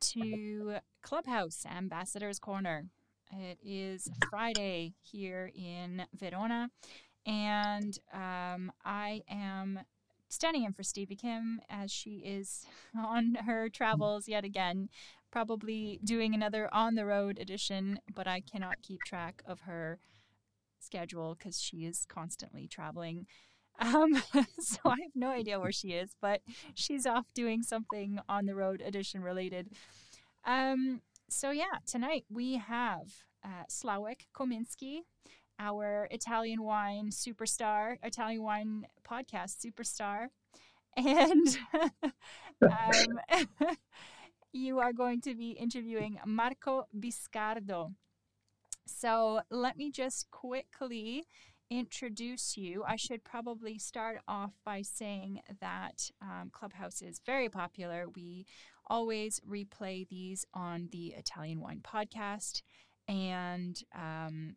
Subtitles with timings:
[0.00, 2.86] to Clubhouse Ambassador's Corner.
[3.32, 6.70] It is Friday here in Verona,
[7.26, 9.80] and um, I am
[10.28, 14.88] standing in for Stevie Kim as she is on her travels yet again,
[15.30, 19.98] probably doing another on the road edition, but I cannot keep track of her
[20.80, 23.26] schedule because she is constantly traveling.
[23.78, 24.14] Um,
[24.60, 26.40] so I have no idea where she is, but
[26.74, 29.68] she's off doing something on the road edition related.
[30.44, 33.12] Um, so yeah, tonight we have
[33.44, 33.64] uh,
[34.34, 35.00] Kominski,
[35.58, 40.28] our Italian wine superstar, Italian wine podcast superstar,
[40.96, 41.58] and
[42.62, 43.20] um,
[44.52, 47.92] you are going to be interviewing Marco Biscardo.
[48.86, 51.24] So let me just quickly
[51.70, 58.06] introduce you, I should probably start off by saying that um, Clubhouse is very popular.
[58.14, 58.46] We
[58.86, 62.62] always replay these on the Italian Wine Podcast,
[63.06, 64.56] and um,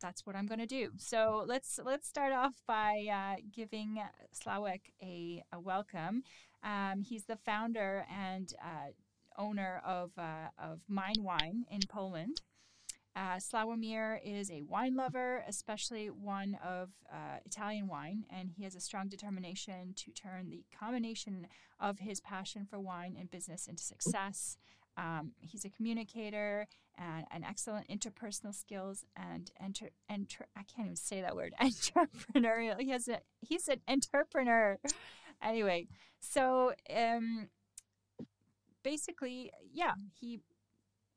[0.00, 0.90] that's what I'm going to do.
[0.98, 3.98] So let's let's start off by uh, giving
[4.32, 6.22] Slawek a, a welcome.
[6.62, 8.90] Um, he's the founder and uh,
[9.36, 12.42] owner of uh, of Mine Wine in Poland.
[13.14, 18.74] Uh, Slawomir is a wine lover, especially one of uh, Italian wine, and he has
[18.74, 21.46] a strong determination to turn the combination
[21.78, 24.56] of his passion for wine and business into success.
[24.96, 30.96] Um, he's a communicator and an excellent interpersonal skills and enter, enter I can't even
[30.96, 32.80] say that word entrepreneurial.
[32.80, 34.78] He has a he's an entrepreneur.
[35.42, 35.86] anyway,
[36.20, 37.48] so um,
[38.82, 40.40] basically, yeah, he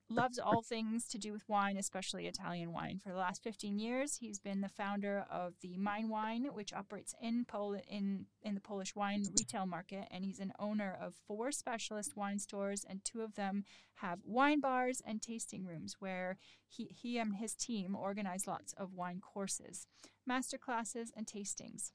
[0.10, 3.00] loves all things to do with wine, especially Italian wine.
[3.04, 7.16] For the last 15 years, he's been the founder of the Mine Wine, which operates
[7.22, 11.52] in Pol- in in the Polish wine retail market, and he's an owner of four
[11.52, 13.64] specialist wine stores, and two of them
[13.96, 16.38] have wine bars and tasting rooms where
[16.68, 19.88] he he and his team organize lots of wine courses,
[20.26, 21.92] master classes, and tastings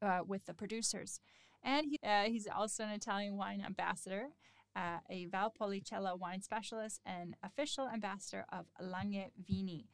[0.00, 1.20] uh, with the producers.
[1.62, 4.28] And he, uh, he's also an Italian wine ambassador
[4.78, 9.88] uh, a Valpolicella wine specialist and official ambassador of Langhe Vini.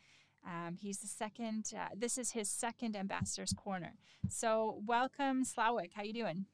[0.47, 1.73] Um, he's the second.
[1.75, 3.95] Uh, this is his second ambassador's corner.
[4.29, 5.93] So welcome, Sławek.
[5.95, 6.45] How you doing?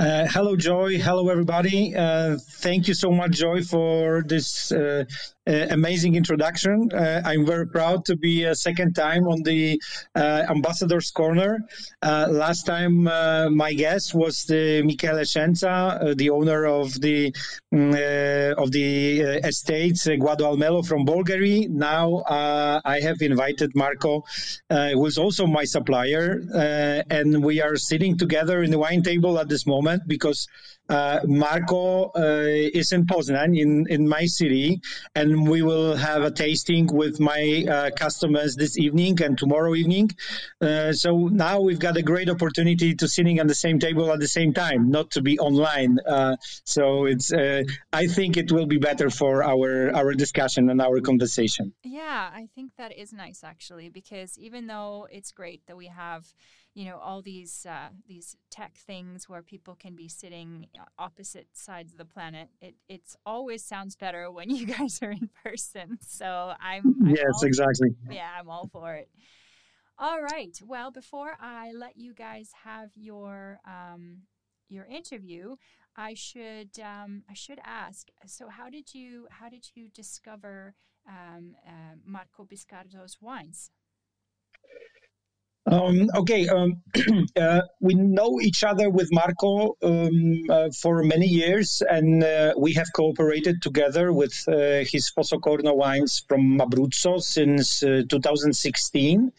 [0.00, 0.98] Uh, hello, Joy.
[0.98, 1.94] Hello, everybody.
[1.94, 5.04] Uh, thank you so much, Joy, for this uh,
[5.46, 6.88] uh amazing introduction.
[6.90, 9.78] Uh, I'm very proud to be a second time on the
[10.14, 11.58] uh, Ambassador's Corner.
[12.02, 13.02] last time,
[13.64, 17.34] my guest was the Michele Scienza, the owner of the
[17.74, 19.20] mm, of the
[19.52, 21.68] estates Guado al Melo from Bolgheri.
[21.68, 22.22] Now,
[22.94, 24.24] I have invited Marco,
[24.70, 26.40] who is also my supplier,
[27.10, 30.46] and we are sitting together in the wine table at this moment moment because
[30.88, 34.80] uh, Marco uh, is in Poznan, in, in my city,
[35.14, 40.10] and we will have a tasting with my uh, customers this evening and tomorrow evening.
[40.60, 44.18] Uh, so now we've got a great opportunity to sitting on the same table at
[44.18, 45.98] the same time, not to be online.
[46.04, 47.62] Uh, so it's uh,
[47.92, 51.72] I think it will be better for our our discussion and our conversation.
[51.84, 56.24] Yeah, I think that is nice actually because even though it's great that we have
[56.74, 61.48] you know all these uh, these tech things where people can be sitting uh, opposite
[61.52, 65.98] sides of the planet it it's always sounds better when you guys are in person
[66.06, 69.08] so i'm, I'm yes exactly yeah i'm all for it
[69.98, 74.22] all right well before i let you guys have your um,
[74.70, 75.56] your interview,
[75.96, 78.08] I should um, I should ask.
[78.26, 80.74] So, how did you how did you discover
[81.06, 83.70] um, uh, Marco Biscardo's wines?
[85.70, 86.82] Um, okay, um,
[87.36, 92.72] uh, we know each other with Marco um, uh, for many years, and uh, we
[92.72, 99.30] have cooperated together with uh, his Fosso Corno wines from Abruzzo since uh, 2016.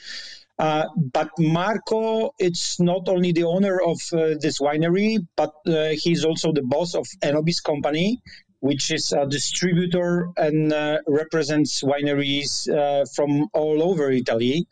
[0.57, 3.99] Uh, but Marco, it's not only the owner of
[4.39, 8.21] this winery, but he's also the boss of Enobis Company,
[8.59, 10.71] which is a distributor and
[11.07, 12.69] represents wineries
[13.15, 14.67] from all over Italy.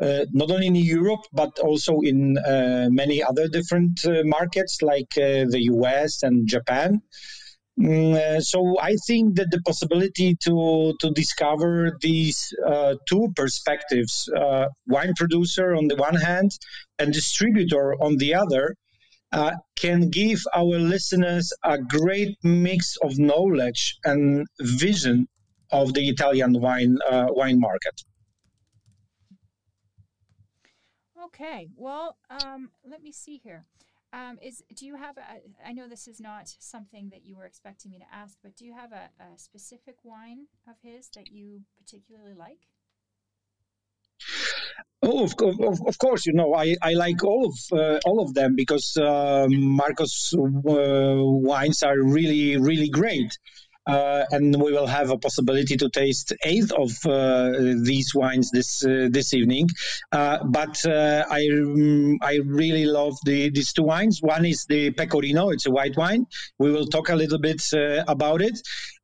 [0.00, 5.12] Uh, not only in Europe but also in uh, many other different uh, markets like
[5.18, 7.02] uh, the US and Japan.
[7.78, 12.38] Mm, uh, so I think that the possibility to to discover these
[13.08, 14.28] two perspectives,
[14.86, 16.50] wine producer on the one hand
[16.98, 18.74] and distributor on the other,
[19.76, 25.28] can give our listeners a great mix of knowledge and vision
[25.70, 27.96] of the Italian wine wine market.
[31.34, 31.68] Okay.
[31.76, 33.64] Well, um, let me see here.
[34.12, 35.22] Um, is do you have a?
[35.64, 38.64] I know this is not something that you were expecting me to ask, but do
[38.64, 42.58] you have a, a specific wine of his that you particularly like?
[45.02, 48.34] Oh, of, of, of course, you know I, I like all of uh, all of
[48.34, 53.38] them because uh, Marcos uh, wines are really really great
[53.86, 57.50] uh, and we will have a possibility to taste eight of uh,
[57.82, 59.68] these wines this uh, this evening.
[60.12, 64.20] Uh, but uh, I mm, I really love the, these two wines.
[64.20, 66.26] One is the Pecorino; it's a white wine.
[66.58, 68.60] We will talk a little bit uh, about it.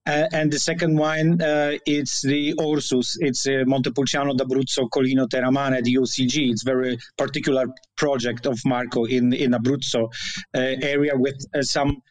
[0.07, 1.39] and the second wine,
[1.85, 3.17] it's the Orsus.
[3.19, 6.51] It's Montepulciano d'Abruzzo Colline Teramane, the OCG.
[6.53, 10.09] It's very particular project of Marco in in Abruzzo
[10.55, 12.03] area with some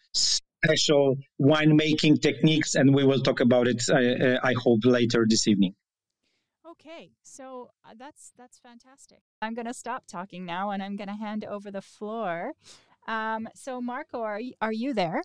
[0.65, 3.81] special winemaking techniques, and we will talk about it.
[3.93, 5.73] I, I hope later this evening.
[6.69, 9.21] Okay, so uh, that's that's fantastic.
[9.41, 12.53] I'm going to stop talking now, and I'm going to hand over the floor.
[13.07, 15.21] Um, so, Marco, are you, are you there?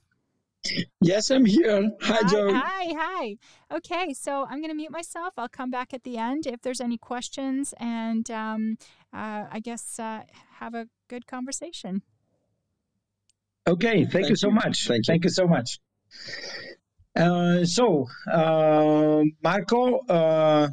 [1.01, 1.91] Yes, I'm here.
[2.03, 2.53] Hi, hi Joe.
[2.53, 3.37] Hi, hi.
[3.75, 5.35] Okay, so I'm going to mute myself.
[5.39, 8.77] I'll come back at the end if there's any questions, and um,
[9.13, 10.23] uh, I guess uh,
[10.59, 12.03] have a good conversation.
[13.67, 14.55] Okay, thank, thank you so you.
[14.55, 14.87] much.
[14.89, 15.12] Thank you.
[15.12, 15.79] Thank you so much.
[17.17, 20.69] Uh, so, uh, Marco, uh,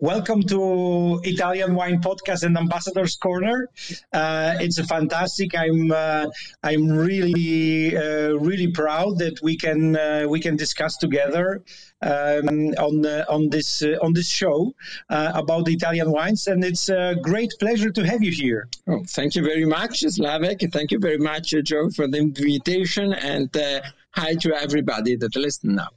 [0.00, 3.68] welcome to Italian Wine Podcast and Ambassadors Corner.
[4.12, 5.56] Uh, it's fantastic.
[5.56, 6.26] I'm uh,
[6.62, 9.98] I'm really uh, really proud that we can
[10.28, 11.62] we can discuss together
[12.02, 12.48] um,
[12.78, 14.74] on on this on this show
[15.08, 18.68] about Italian wines, and it's a great pleasure to have you here.
[18.86, 20.72] Oh, thank you very much, Slawek.
[20.72, 23.50] Thank you very much, Joe, for the invitation, and
[24.10, 25.90] hi to everybody that listen now.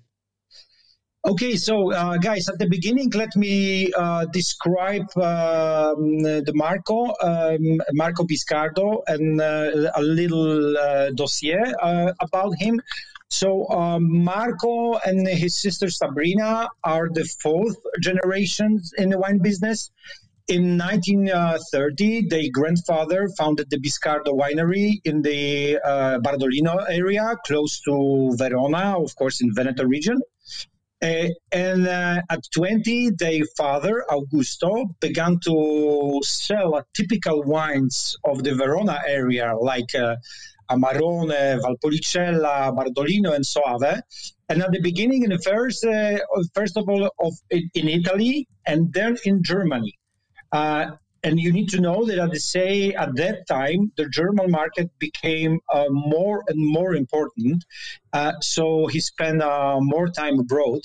[1.24, 7.80] Okay, so uh, guys, at the beginning, let me uh, describe um, the Marco, um,
[7.94, 12.82] Marco Biscardo, and uh, a little uh, dossier uh, about him.
[13.30, 19.92] So um, Marco and his sister Sabrina are the fourth generations in the wine business.
[20.48, 28.36] In 1930, their grandfather founded the Biscardo winery in the uh, Bardolino area, close to
[28.38, 30.20] Verona, of course, in Veneto region.
[31.04, 38.54] Uh, and uh, at 20, their father, Augusto, began to sell typical wines of the
[38.54, 40.16] Verona area, like uh,
[40.70, 44.02] Amarone, Valpolicella, Bardolino, and Soave.
[44.50, 46.20] And at the beginning, in the first, uh,
[46.54, 49.98] first of all, of, in Italy, and then in Germany.
[51.24, 54.90] And you need to know that at the say at that time the German market
[54.98, 57.64] became uh, more and more important.
[58.12, 60.82] Uh, so he spent uh, more time abroad,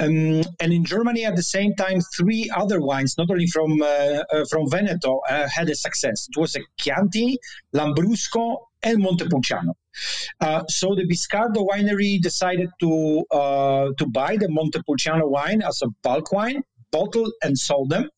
[0.00, 3.86] um, and in Germany at the same time, three other wines, not only from uh,
[3.86, 6.28] uh, from Veneto, uh, had a success.
[6.28, 7.38] It was a Chianti,
[7.74, 9.74] Lambrusco, and Montepulciano.
[10.40, 15.88] Uh, so the Biscardo winery decided to uh, to buy the Montepulciano wine as a
[16.02, 18.10] bulk wine, bottle and sold them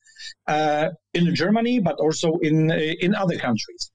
[0.49, 3.91] in Germany, but also in uh, in other countries.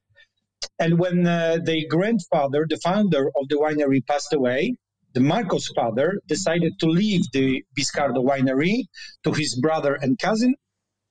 [0.79, 4.75] And when uh, the grandfather, the founder of the winery, passed away,
[5.13, 8.83] the Marcos father decided to leave the Biscardo winery
[9.23, 10.53] to his brother and cousin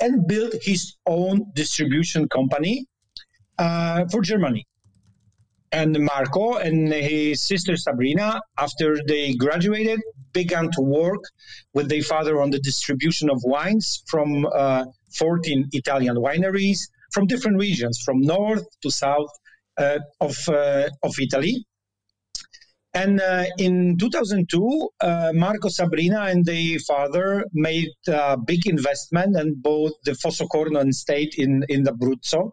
[0.01, 2.87] and build his own distribution company
[3.59, 4.67] uh, for Germany.
[5.73, 10.01] And Marco and his sister Sabrina, after they graduated,
[10.33, 11.23] began to work
[11.73, 14.85] with their father on the distribution of wines from uh,
[15.17, 16.79] 14 Italian wineries
[17.13, 19.31] from different regions, from north to south
[20.21, 20.37] of
[21.03, 21.65] of Italy.
[22.95, 29.61] And uh, in 2002, uh, Marco Sabrina and the father made a big investment and
[29.61, 32.53] bought the Fosso Corno estate in, in the Abruzzo.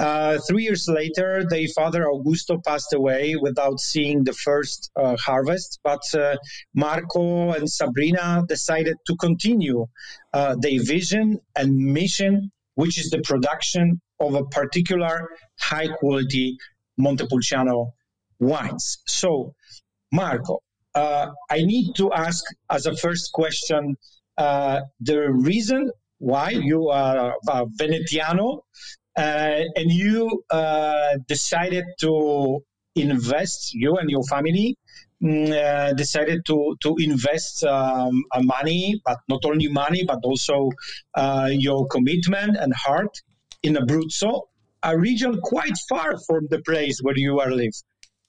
[0.00, 5.78] Uh, three years later, their father Augusto passed away without seeing the first uh, harvest.
[5.84, 6.36] But uh,
[6.74, 9.86] Marco and Sabrina decided to continue
[10.32, 15.28] uh, their vision and mission, which is the production of a particular
[15.60, 16.56] high quality
[16.96, 17.92] Montepulciano
[18.38, 19.02] wines.
[19.06, 19.54] So,
[20.12, 20.60] Marco,
[20.94, 23.96] uh, I need to ask as a first question
[24.38, 28.60] uh, the reason why you are a Venetiano
[29.16, 32.60] uh, and you uh, decided to
[32.96, 34.76] invest, you and your family
[35.22, 40.70] mm, uh, decided to, to invest um, money, but not only money, but also
[41.14, 43.10] uh, your commitment and heart
[43.62, 44.42] in Abruzzo,
[44.82, 47.72] a region quite far from the place where you are live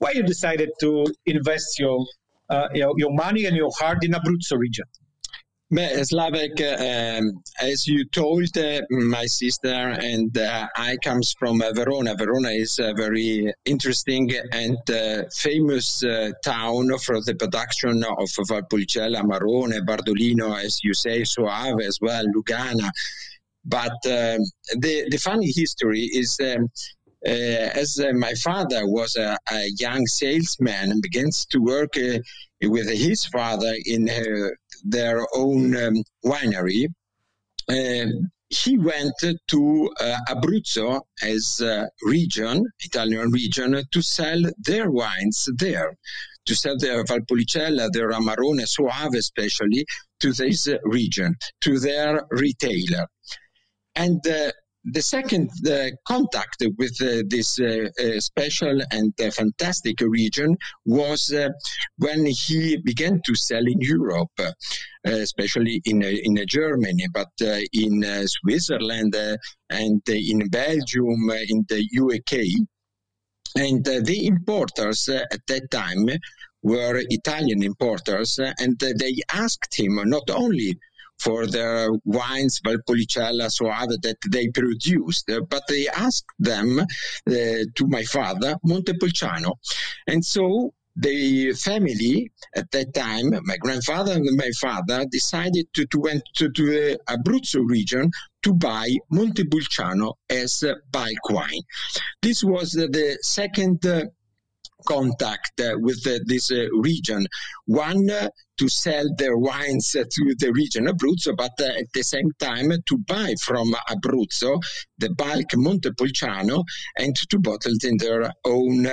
[0.01, 2.03] why you decided to invest your,
[2.50, 4.85] uh, your, your money and your heart in Abruzzo region?
[6.60, 12.13] Um, as you told uh, my sister, and uh, I comes from uh, Verona.
[12.18, 14.78] Verona is a very interesting and
[15.34, 16.04] famous
[16.44, 22.90] town for the production of Valpolicella, Amarone, Bardolino, as you say, Soave as well, Lugana.
[23.63, 24.46] But the,
[25.10, 26.68] the funny history is um,
[27.24, 32.18] uh, as uh, my father was a, a, young salesman and begins to work uh,
[32.63, 34.08] with his father in
[34.83, 36.88] their own um, winery,
[38.51, 39.13] he went
[39.47, 45.93] to uh, Abruzzo as a region, Italian region, to sell their wines there,
[46.45, 49.85] to sell their Valpolicella, their Amarone Soave especially,
[50.19, 53.07] to this region, to their retailer.
[53.95, 54.51] And uh,
[54.83, 61.31] the second uh, contact with uh, this uh, uh special and uh, fantastic region was
[61.33, 61.50] uh,
[61.97, 64.31] when he began to sell in Europe,
[65.05, 67.29] especially in in Germany, but
[67.73, 69.15] in Switzerland
[69.69, 72.33] and in Belgium, in the UK.
[73.55, 76.07] And the importers at that time
[76.63, 80.77] were Italian importers, and they asked him not only
[81.22, 86.84] for the wines Valpolicella Soave that they produced, but they asked them uh,
[87.75, 89.54] to my father, Montepulciano.
[90.08, 96.00] And so the family at that time, my grandfather and my father, decided to, to
[96.00, 98.12] went to, to the Abruzzo region
[98.44, 101.62] to buy Montepulciano as bulk wine.
[102.22, 104.06] This was the second uh,
[104.88, 107.25] contact uh, with uh, this uh, region.
[107.65, 108.09] One,
[108.57, 113.33] to sell their wines to the region Abruzzo, but at the same time to buy
[113.41, 114.61] from Abruzzo
[115.00, 116.63] the bulk Montepulciano
[117.00, 118.85] and to bottle it in their own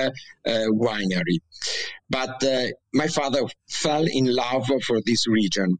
[0.46, 1.40] winery.
[2.08, 2.42] But
[2.94, 5.76] my father fell in love for this region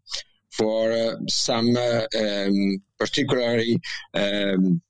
[0.59, 3.79] for uh, some uh, um, particularly
[4.15, 4.81] um,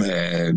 [0.00, 0.52] uh,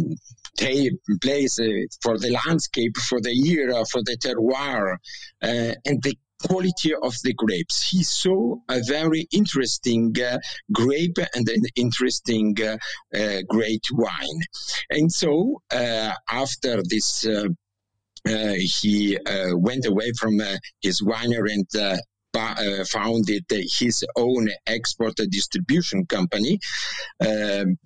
[0.57, 1.65] place uh,
[2.01, 4.97] for the landscape, for the era, for the terroir,
[5.41, 7.89] uh, and the quality of the grapes.
[7.89, 10.39] He saw a very interesting uh,
[10.71, 12.77] grape and an interesting uh,
[13.17, 14.41] uh, great wine.
[14.89, 17.25] And so uh, after this,
[18.25, 19.17] he
[19.53, 20.41] went away from
[20.81, 26.59] his winery and founded his own export distribution company.
[27.19, 27.77] Um,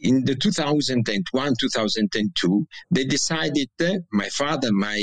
[0.00, 5.02] in the 2001 2002 they decided uh, my father my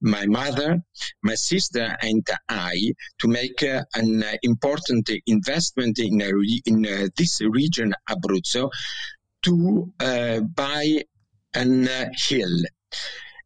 [0.00, 0.78] my mother
[1.22, 2.76] my sister and i
[3.18, 6.20] to make uh, an uh, important investment in
[6.66, 8.70] in uh, this region abruzzo
[9.42, 11.02] to uh, buy
[11.54, 12.56] an uh, hill.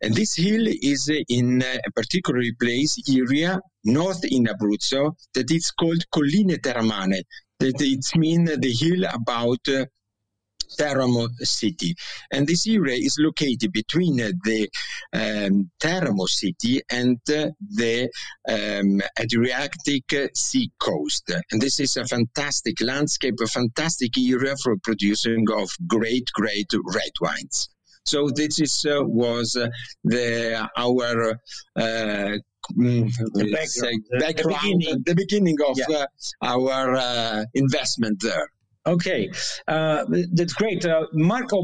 [0.02, 6.02] And this hill is in a particular place area north in abruzzo that is called
[6.10, 7.20] colline teramane
[7.58, 9.66] that it means the hill about
[10.78, 11.94] Teramo city.
[12.30, 14.68] And this area is located between the
[15.12, 18.10] um, Teramo city and the
[18.48, 21.32] um, Adriatic Sea coast.
[21.50, 27.12] And this is a fantastic landscape, a fantastic area for producing of great, great red
[27.20, 27.68] wines.
[28.04, 29.68] So this is uh, was uh,
[30.04, 31.30] the our
[31.76, 32.36] uh,
[32.76, 35.96] mm, the background, background, the beginning, the beginning of yeah.
[35.96, 36.06] Uh,
[36.42, 38.48] our uh, investment there.
[38.86, 39.30] Okay,
[39.68, 40.86] uh, that's great.
[40.86, 41.62] Uh, Marco,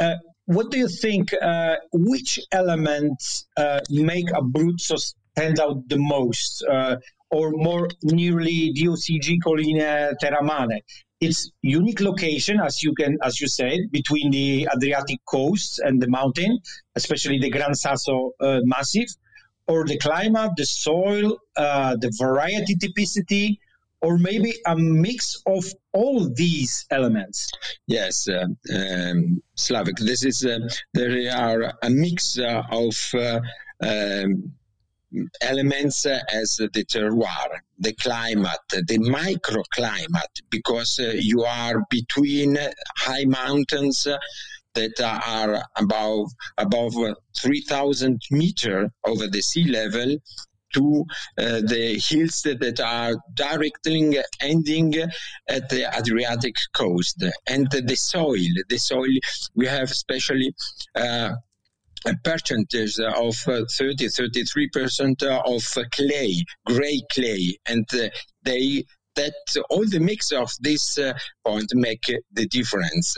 [0.00, 1.32] uh, what do you think?
[1.32, 6.96] Uh, which elements uh, make Abruzzo stand out the most, uh,
[7.30, 10.80] or more nearly DOCG Colline Teramane?
[11.20, 16.08] its unique location, as you can, as you said, between the Adriatic coast and the
[16.08, 16.56] mountain,
[16.94, 19.08] especially the Gran Sasso Massif,
[19.66, 23.58] or the climate, the soil, the variety typicity,
[24.02, 27.50] or maybe a mix of all these elements?
[27.86, 29.98] Yes, uh, um, Slawek.
[29.98, 30.58] This is uh,
[30.94, 33.40] there are a mix uh, of uh,
[33.82, 34.52] um,
[35.40, 42.58] elements as the terroir, the climate, the microclimate, because uh, you are between
[42.98, 44.06] high mountains
[44.74, 46.94] that are above above
[47.40, 50.16] 3,000 meter over the sea level
[50.74, 51.04] to
[51.38, 54.94] uh, the hills that are directly ending
[55.48, 57.22] at the Adriatic coast.
[57.46, 59.14] And the soil, the soil,
[59.54, 60.54] we have especially
[60.94, 61.32] uh,
[62.06, 67.86] a percentage of uh, 30 33% of clay, gray clay, and
[68.44, 68.84] they
[69.16, 69.34] that
[69.70, 71.12] all the mix of this uh,
[71.44, 73.16] point make the difference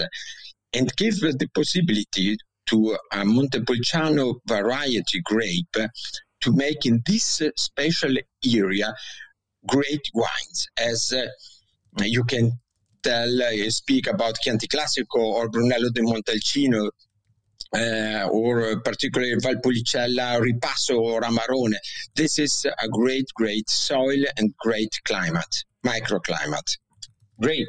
[0.72, 5.76] and give the possibility to a Montepulciano variety grape
[6.40, 8.14] to make in this uh, special
[8.54, 8.92] area
[9.66, 10.66] great wines.
[10.78, 11.26] As uh,
[12.02, 12.52] you can
[13.02, 16.90] tell, uh, speak about Chianti Classico or Brunello de Montalcino,
[17.76, 21.76] uh, or particularly Valpolicella, Ripasso, or Amarone.
[22.14, 26.78] This is a great, great soil and great climate, microclimate.
[27.40, 27.68] Great.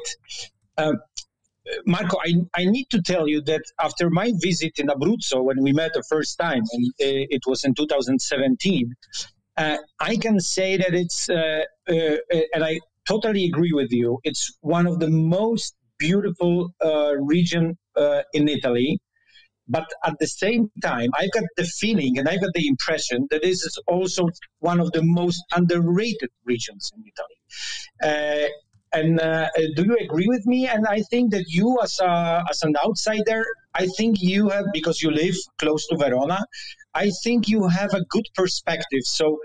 [1.72, 5.62] Uh, Marco, I, I need to tell you that after my visit in Abruzzo, when
[5.62, 8.94] we met the first time, and uh, it was in 2017,
[9.56, 12.16] uh, I can say that it's, uh, uh,
[12.54, 18.22] and I totally agree with you, it's one of the most beautiful uh, region uh,
[18.32, 18.98] in Italy.
[19.68, 23.42] But at the same time, I got the feeling and I got the impression that
[23.42, 28.50] this is also one of the most underrated regions in Italy.
[28.94, 30.68] And uh, do you agree with me?
[30.68, 33.42] And I think that you, as a as an outsider,
[33.74, 36.44] I think you have because you live close to Verona.
[36.94, 39.04] I think you have a good perspective.
[39.04, 39.38] So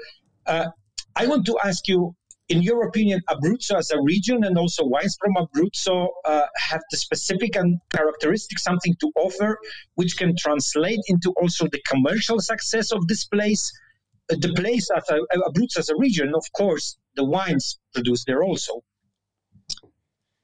[0.45, 0.67] uh,
[1.15, 2.13] I want to ask you,
[2.49, 6.97] in your opinion, Abruzzo as a region and also wines from Abruzzo uh, have the
[6.97, 9.57] specific and characteristic something to offer,
[9.95, 13.71] which can translate into also the commercial success of this place.
[14.29, 18.43] Uh, the place as a, Abruzzo as a region, of course, the wines produced there
[18.43, 18.83] also.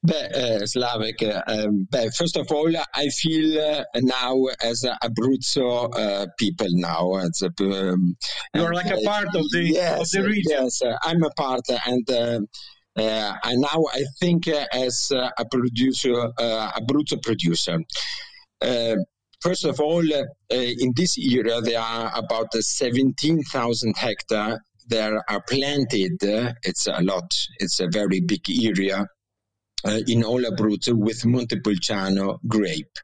[0.10, 6.28] Uh, uh, um, but first of all, I feel uh, now as a Abruzzo uh,
[6.38, 7.16] people now.
[7.16, 8.18] As a, um,
[8.54, 10.52] You're like a part of the, yes, of the region.
[10.52, 12.40] Yes, I'm a part, and uh,
[12.98, 17.80] uh, and now I think as a producer, a Abruzzo producer.
[19.42, 20.04] First of all,
[20.50, 26.18] in this area, there are about 17,000 hectares that are planted.
[26.64, 27.30] it's a lot.
[27.60, 29.06] It's a very big area
[29.86, 32.98] uh, in all Abruzzo with Montepulciano grape.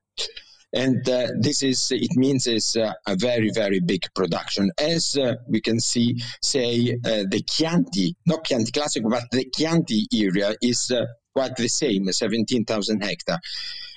[0.71, 4.71] And uh, this is, it means it's uh, a very, very big production.
[4.79, 10.05] As uh, we can see, say, uh, the Chianti, not Chianti Classic, but the Chianti
[10.13, 13.39] area is uh, quite the same, 17,000 hectares.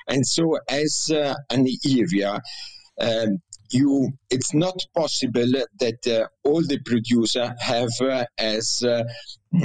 [0.09, 1.11] And so, as
[1.51, 2.40] an area,
[2.99, 3.38] um,
[3.73, 9.03] you it's not possible that uh, all the producers have uh, as uh,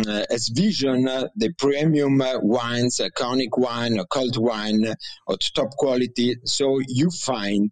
[0.05, 4.85] uh as vision uh, the premium uh, wines, iconic wine, cult wine
[5.27, 6.35] of top quality.
[6.45, 7.71] So you find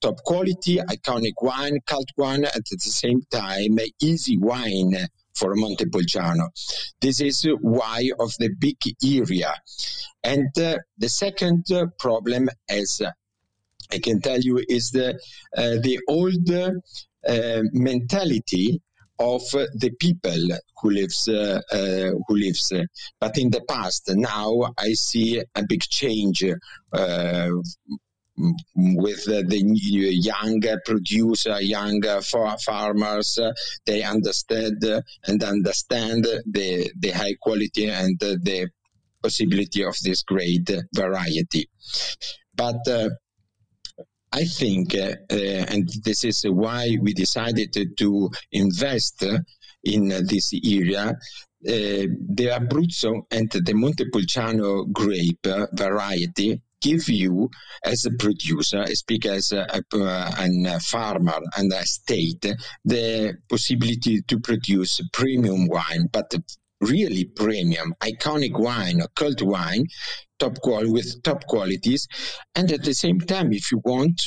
[0.00, 4.94] top quality, iconic wine, cult wine, at the same time easy wine
[5.38, 6.48] for Montepulciano.
[7.00, 9.54] This is why of the big area.
[10.24, 13.00] And uh, the second uh, problem, as
[13.90, 15.14] I can tell you is the
[15.56, 18.80] uh, the old uh, mentality
[19.18, 20.48] of the people
[20.80, 22.72] who lives uh, uh, who lives.
[23.20, 26.44] But in the past, now I see a big change.
[26.92, 27.50] Uh,
[28.76, 29.62] with the
[30.22, 32.00] young producer, young
[32.64, 33.36] farmers,
[33.84, 34.76] they understand
[35.26, 38.68] and understand the, the high quality and the
[39.20, 41.68] possibility of this great variety.
[42.54, 42.76] But
[44.32, 49.24] I think, uh, uh, and this is why we decided to invest
[49.84, 51.14] in this area, uh,
[51.64, 57.50] the Abruzzo and the Montepulciano grape variety give you,
[57.84, 62.46] as a producer, speak as a, a, a, farmer and a state,
[62.84, 66.32] the possibility to produce premium wine, but
[66.80, 69.84] really premium, iconic wine, cult wine,
[70.38, 72.06] top quality with top qualities,
[72.54, 74.20] and at the same time, if you want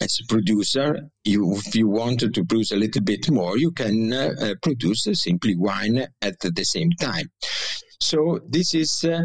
[0.00, 4.12] as a producer, you, if you wanted to produce a little bit more, you can
[4.12, 7.26] uh, uh, produce simply wine at the same time.
[8.00, 9.22] So this is uh,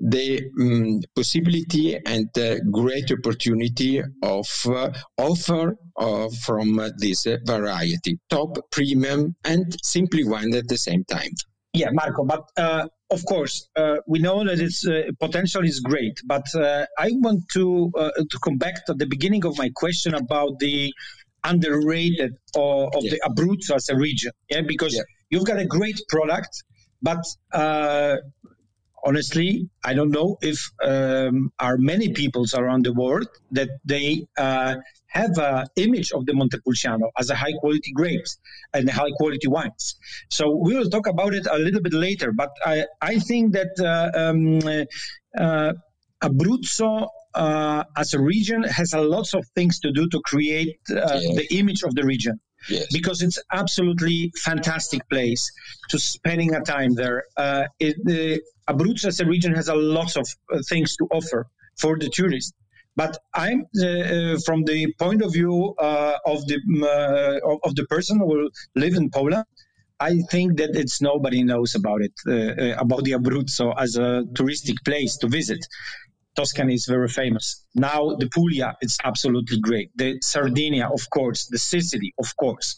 [0.00, 2.28] the um, possibility and
[2.72, 10.68] great opportunity of uh, offer uh, from this variety, top, premium, and simply wine at
[10.68, 11.30] the same time.
[11.74, 16.20] Yeah, Marco, but uh, of course, uh, we know that its uh, potential is great,
[16.26, 20.92] but I want to to come back to the beginning of my question about the
[21.44, 23.12] underrated of, of yeah.
[23.12, 24.32] the Abruzzo as a region.
[24.50, 25.02] Yeah, because yeah.
[25.30, 26.64] you've got a great product,
[27.02, 27.24] but
[29.04, 34.76] honestly, I don't know if um, are many peoples around the world that they uh,
[35.08, 38.38] have an image of the Montepulciano as a high quality grapes
[38.74, 39.96] and high quality wines.
[40.30, 42.32] So we will talk about it a little bit later.
[42.32, 44.58] But I, I think that uh, um,
[45.38, 45.72] uh,
[46.22, 51.20] Abruzzo uh, as a region has a lots of things to do to create uh,
[51.20, 51.34] yeah.
[51.34, 52.40] the image of the region.
[52.92, 55.50] Because it's absolutely fantastic place
[55.90, 57.24] to spending a time there.
[57.36, 61.46] Uh, it, the Abruzzo as a region has a lot of uh, things to offer
[61.78, 62.52] for the tourists.
[62.96, 67.86] But I'm uh, uh from the point of view uh, of the uh, of the
[67.86, 69.44] person who live in Poland.
[70.00, 72.16] I think that it's nobody knows about it
[72.84, 75.62] about the Abruzzo as a touristic place to visit.
[76.38, 77.64] Tuscany is very famous.
[77.74, 79.90] Now the Puglia, it's absolutely great.
[79.96, 81.48] The Sardinia, of course.
[81.50, 82.76] The Sicily, of course.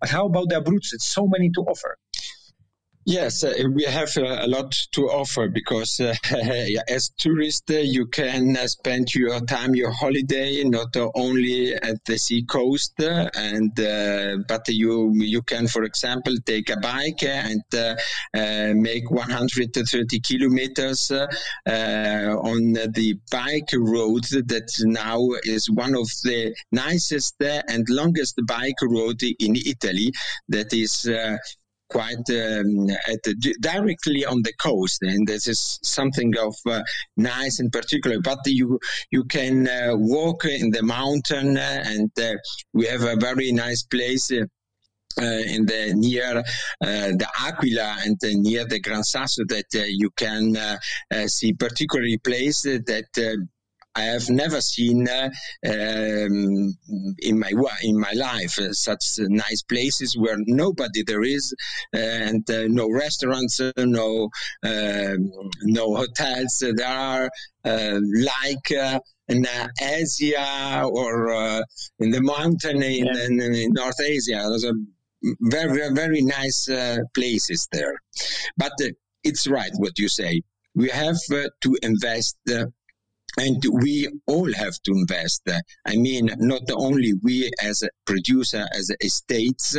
[0.00, 0.94] But how about the Abruzzo?
[0.94, 1.98] It's so many to offer.
[3.04, 6.14] Yes, uh, we have uh, a lot to offer because uh,
[6.88, 12.16] as tourist uh, you can uh, spend your time, your holiday, not only at the
[12.16, 13.74] sea coast, uh, and
[14.46, 17.62] but you you can, for example, take a bike and
[18.80, 27.84] make 130 kilometers on the bike road that now is one of the nicest and
[27.88, 30.12] longest bike road in Italy.
[30.48, 31.08] That is
[31.92, 32.86] quite um,
[33.24, 36.82] the, directly on the coast, and this is something of uh,
[37.16, 38.18] nice and particular.
[38.20, 42.10] But you you can uh, walk in the mountain, uh, and
[42.72, 44.30] we have a very nice place.
[45.20, 46.42] Uh, in the near uh,
[46.80, 50.56] the Aquila and uh, near the Gran Sasso that you can
[51.26, 53.12] see particularly place that
[53.94, 55.28] I have never seen uh,
[55.66, 56.74] um,
[57.18, 57.52] in my
[57.82, 61.54] in my life uh, such nice places where nobody there is,
[61.94, 64.30] uh, and uh, no restaurants, uh, no
[64.62, 65.30] um,
[65.62, 66.62] no hotels.
[66.76, 67.28] There are
[67.64, 68.00] uh,
[68.32, 68.70] like.
[69.28, 69.46] in
[69.80, 71.32] Asia or
[72.00, 73.24] in the mountain in, yeah.
[73.24, 74.74] in, in North Asia, those are
[75.40, 76.68] very, very, very nice
[77.14, 77.94] places there.
[78.56, 78.72] But
[79.22, 80.42] it's right what you say.
[80.74, 81.16] We have
[81.64, 82.36] to invest
[83.38, 85.42] and we all have to invest.
[85.86, 89.76] I mean, not only we as a producer, as a states,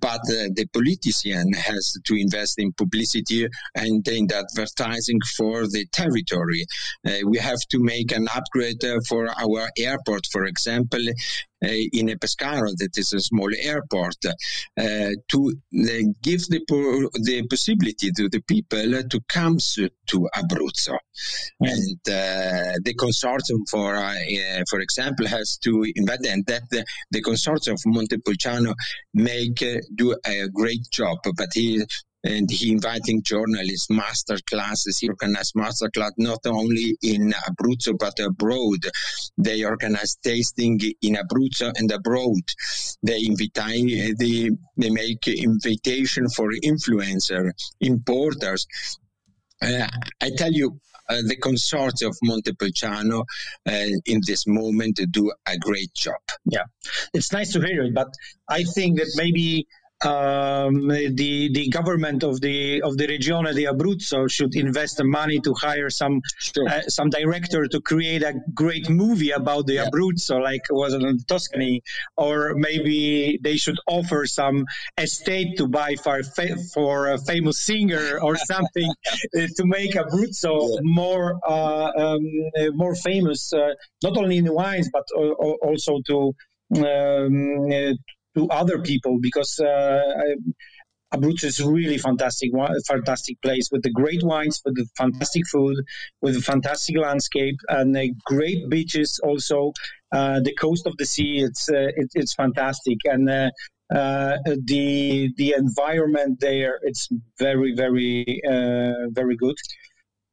[0.00, 6.64] but the politician has to invest in publicity and in advertising for the territory.
[7.06, 11.00] Uh, we have to make an upgrade uh, for our airport, for example,
[11.66, 15.52] in a Pescara, that is a small airport, uh, to
[16.22, 16.60] give the,
[17.22, 20.96] the possibility to the people to come to Abruzzo.
[21.62, 21.70] Mm.
[21.70, 21.98] And
[22.84, 23.96] the consortium, for
[24.68, 28.74] for example, has to invest, and that the, the consortium of Montepulciano
[29.14, 29.62] make
[29.94, 31.18] do a great job.
[31.36, 31.84] But he
[32.26, 34.98] and he inviting journalists, master classes.
[34.98, 38.84] He organized master class not only in Abruzzo but abroad.
[39.38, 42.42] They organize tasting in Abruzzo and abroad.
[43.02, 48.66] They invite, they, they make invitation for influencer, importers.
[49.62, 49.86] Uh,
[50.20, 55.94] I tell you, uh, the consortium of Montepulciano uh, in this moment do a great
[55.94, 56.20] job.
[56.44, 56.64] Yeah,
[57.14, 58.12] it's nice to hear it, but
[58.48, 59.68] I think that maybe
[60.04, 65.40] um, the the government of the of the Regione di Abruzzo should invest the money
[65.40, 66.68] to hire some sure.
[66.68, 69.86] uh, some director to create a great movie about the yeah.
[69.86, 71.82] Abruzzo, like was in Tuscany,
[72.16, 74.66] or maybe they should offer some
[74.98, 76.22] estate to buy for
[76.74, 80.80] for a famous singer or something uh, to make Abruzzo yeah.
[80.82, 82.22] more uh, um,
[82.74, 86.34] more famous, uh, not only in the wines but also to
[86.74, 87.96] um,
[88.36, 90.02] to other people because uh,
[91.14, 92.50] Abruzzo is really fantastic,
[92.86, 95.76] fantastic place with the great wines, with the fantastic food,
[96.20, 99.20] with a fantastic landscape and great beaches.
[99.22, 99.72] Also,
[100.12, 103.50] uh, the coast of the sea, it's uh, it, it's fantastic, and uh,
[103.94, 109.56] uh, the the environment there, it's very very uh, very good.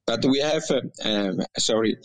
[0.05, 0.63] But we have,
[1.05, 1.95] um, sorry,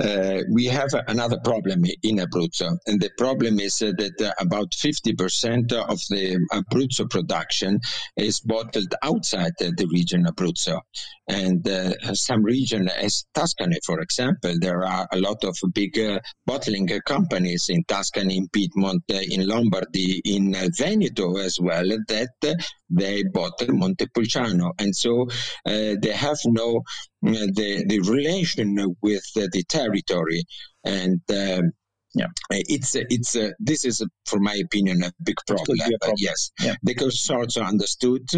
[0.00, 4.70] uh, we have another problem in Abruzzo, and the problem is uh, that uh, about
[4.72, 7.78] 50% of the Abruzzo production
[8.16, 10.80] is bottled outside the region Abruzzo.
[11.28, 16.20] And uh, some region, as Tuscany, for example, there are a lot of big uh,
[16.46, 22.56] bottling companies in Tuscany, in Piedmont, uh, in Lombardy, in Veneto as well, that
[22.92, 24.72] they bottle Montepulciano.
[24.78, 25.28] And so
[25.64, 26.82] they have no
[27.22, 30.44] the, the relation with the territory.
[30.84, 31.72] And um,
[32.14, 32.26] yeah.
[32.50, 35.78] It's it's this is, for my opinion, a big problem.
[35.78, 36.14] problem.
[36.18, 36.74] yes, yeah.
[36.82, 38.28] the consortium understood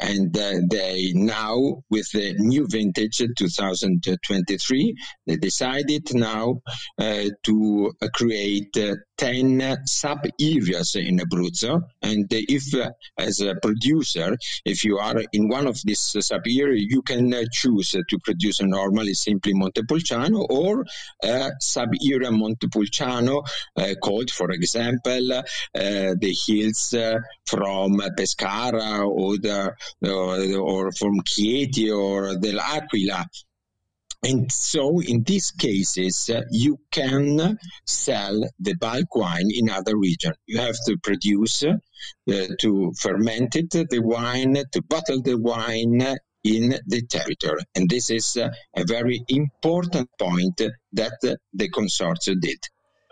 [0.00, 4.94] and uh, they now with the new vintage 2023
[5.26, 6.60] they decided now
[6.98, 13.54] uh, to uh, create uh, 10 sub areas in Abruzzo and if uh, as a
[13.56, 18.18] producer if you are in one of these sub areas you can uh, choose to
[18.24, 20.84] produce normally simply Montepulciano or
[21.22, 23.42] a sub area Montepulciano
[24.02, 25.42] called for example
[25.74, 26.94] the hills
[27.46, 29.74] from Pescara or the
[30.58, 33.24] or from Chieti or dell'Aquila.
[34.22, 40.36] And so, in these cases, uh, you can sell the bulk wine in other regions.
[40.46, 41.74] You have to produce, uh,
[42.60, 47.62] to ferment it, the wine, to bottle the wine in the territory.
[47.76, 50.60] And this is uh, a very important point
[50.92, 52.58] that the consortium did.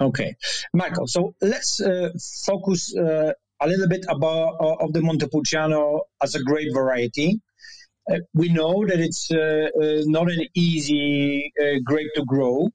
[0.01, 0.35] Okay,
[0.75, 1.07] Michael.
[1.07, 2.11] So let's uh,
[2.45, 7.41] focus uh, a little bit about uh, of the Montepulciano as a grape variety.
[8.11, 12.69] Uh, we know that it's uh, uh not an easy uh, grape to grow,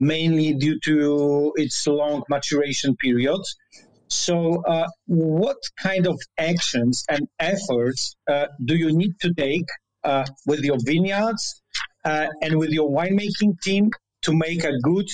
[0.00, 3.40] mainly due to its long maturation period.
[4.08, 8.16] So, uh, what kind of actions and efforts
[8.64, 9.68] do you need to take
[10.46, 11.60] with your vineyards
[12.04, 13.90] and with your winemaking team
[14.22, 15.08] to make a good,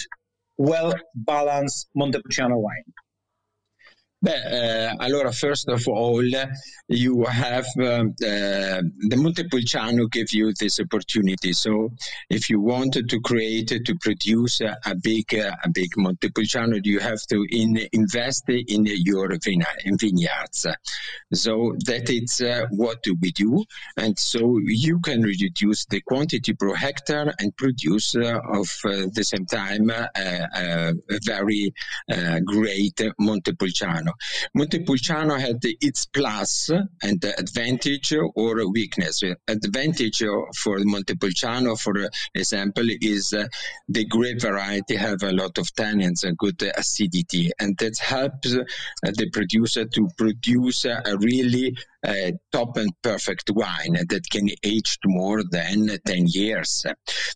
[0.57, 2.93] well balanced Montepulciano wine?
[4.25, 6.25] Beh, eh, allora, first of all,
[6.87, 11.53] you have uh, the Montepulciano give you this opportunity.
[11.53, 11.91] So,
[12.31, 17.21] if you wanted to create to produce a, big uh, a big Montepulciano, you have
[17.29, 20.67] to in, invest in your vineyards.
[21.33, 23.65] So that is uh, what we do,
[23.99, 29.25] and so you can reduce the quantity per hectare and produce uh, of uh, the
[29.25, 31.75] same time uh, a very
[32.47, 34.14] great Montepulciano.
[34.55, 36.71] Montepulciano had its plus
[37.03, 39.23] and advantage or weakness.
[39.49, 40.23] Advantage
[40.57, 43.35] for Montepulciano, for example, is
[43.89, 48.57] the grape variety have a lot of tannins, and good acidity, and that helps
[49.03, 55.43] the producer to produce a really uh, top and perfect wine that can age more
[55.51, 56.85] than 10 years.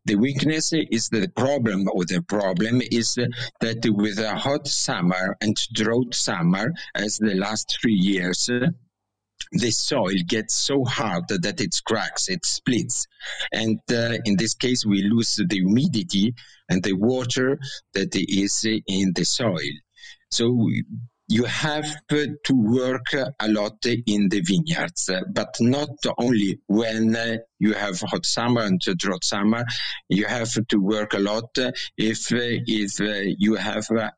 [0.04, 3.14] The weakness is the problem, or the problem is
[3.60, 8.48] that with a hot summer and drought summer, as the last three years,
[9.52, 13.06] the soil gets so hard that it cracks, it splits.
[13.52, 16.34] And uh, in this case, we lose the humidity
[16.68, 17.58] and the water
[17.94, 19.72] that is in the soil.
[20.30, 20.68] So
[21.28, 27.16] you have to work a lot in the vineyards, but not only when
[27.58, 29.64] you have hot summer and drought summer.
[30.08, 31.50] You have to work a lot
[31.96, 33.00] if if
[33.38, 34.12] you have a,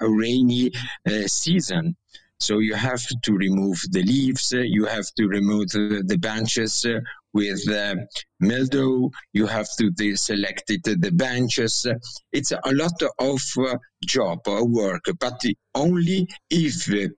[0.00, 0.72] a rainy
[1.08, 1.96] uh, season.
[2.38, 6.84] So you have to remove the leaves, you have to remove the, branches
[7.32, 7.94] with uh,
[8.40, 11.86] mildew, you have to select it, the benches.
[12.32, 15.40] It's a lot of uh, job or work, but
[15.74, 17.08] only if uh,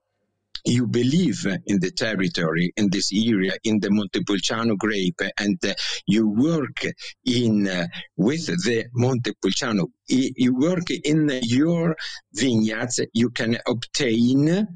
[0.65, 5.75] you believe in the territory, in this area, in the Montepulciano grape, and uh,
[6.07, 6.85] you work
[7.25, 11.97] in uh, with the Montepulciano, you work in your
[12.35, 14.67] vineyards, you can obtain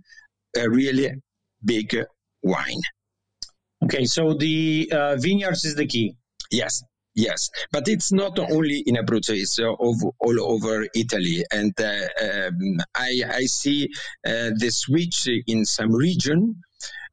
[0.57, 1.11] a really
[1.65, 1.97] big
[2.43, 2.81] wine.
[3.85, 6.15] Okay, so the uh, vineyards is the key.
[6.51, 6.83] Yes,
[7.15, 12.07] yes, but it's not only in Abruzzo; it's uh, over, all over Italy, and uh,
[12.23, 13.88] um, I, I see
[14.27, 16.61] uh, the switch in some region.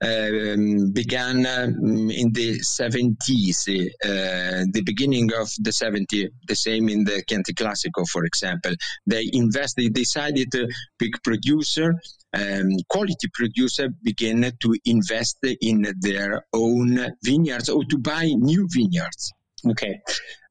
[0.01, 3.67] Um, began um, in the 70s,
[4.05, 8.71] uh, the beginning of the 70s, the same in the Chianti Classico, for example.
[9.05, 11.95] They invested, decided, uh, big producer,
[12.33, 19.33] um, quality producer begin to invest in their own vineyards or to buy new vineyards.
[19.67, 19.99] Okay.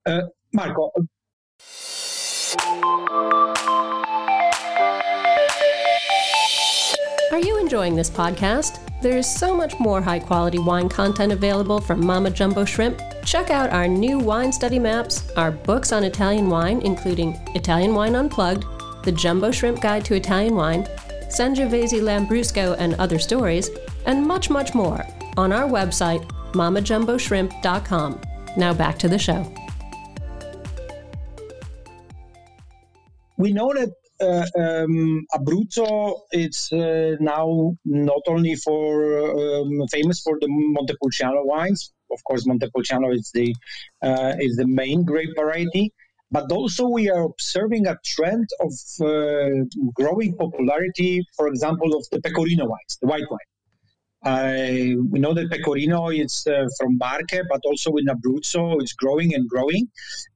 [0.05, 0.91] Uh, Marco.
[7.31, 8.81] Are you enjoying this podcast?
[9.03, 13.03] There is so much more high quality wine content available from Mama Jumbo Shrimp.
[13.23, 18.15] Check out our new wine study maps, our books on Italian wine, including Italian Wine
[18.15, 18.65] Unplugged,
[19.05, 20.85] The Jumbo Shrimp Guide to Italian Wine,
[21.29, 23.69] Sangiovese Lambrusco and Other Stories,
[24.07, 25.05] and much, much more
[25.37, 28.21] on our website, mamajumboshrimp.com.
[28.57, 29.55] Now back to the show.
[33.37, 40.39] We know that uh, um, Abruzzo it's uh, now not only for um, famous for
[40.41, 41.93] the Montepulciano wines.
[42.11, 43.55] Of course, Montepulciano is the
[44.03, 45.93] uh, is the main grape variety,
[46.31, 52.21] but also we are observing a trend of uh, growing popularity, for example, of the
[52.21, 53.51] Pecorino wines, the white wine.
[54.25, 59.35] I, we know that Pecorino is uh, from Marche, but also in Abruzzo, it's growing
[59.35, 59.89] and growing.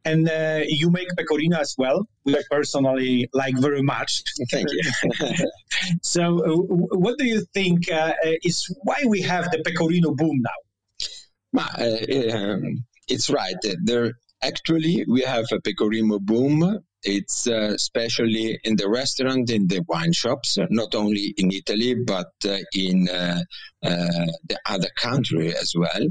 [0.05, 4.23] And uh, you make Pecorino as well, which I personally like very much.
[4.51, 5.47] Thank you.
[6.03, 6.57] so, uh,
[6.97, 8.15] what do you think uh,
[8.45, 11.61] is why we have the Pecorino boom now?
[11.79, 13.57] Uh, um, it's right.
[13.85, 19.85] There actually we have a Pecorino boom it's uh, especially in the restaurant, in the
[19.89, 23.43] wine shops, uh, not only in Italy but uh, in uh,
[23.85, 26.07] uh, the other country as well.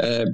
[0.00, 0.26] Uh,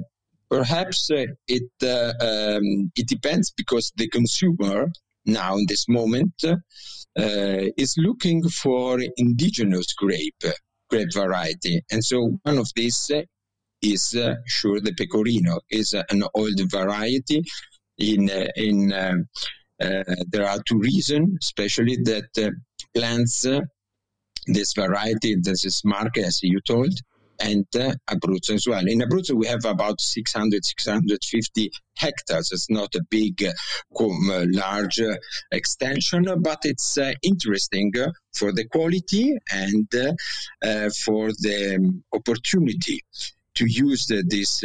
[0.49, 4.87] perhaps it um, it depends because the consumer
[5.25, 6.33] now in this moment
[7.15, 10.43] is looking for indigenous grape
[10.89, 13.11] grape variety, and so one of these
[13.81, 17.43] is sure the pecorino is an old variety
[17.97, 19.15] in in uh,
[19.79, 22.51] there are two reasons, especially that uh,
[22.93, 23.61] plants uh,
[24.47, 26.93] this variety, this is Marche, as you told,
[27.39, 28.87] and uh, Abruzzo as well.
[28.87, 32.49] In Abruzzo, we have about 600, 650 hectares.
[32.51, 33.51] It's not a big, uh,
[33.99, 35.15] large uh,
[35.51, 37.91] extension, but it's uh, interesting
[38.35, 39.87] for the quality and
[41.03, 43.01] for the um, opportunity
[43.55, 44.63] to use the, this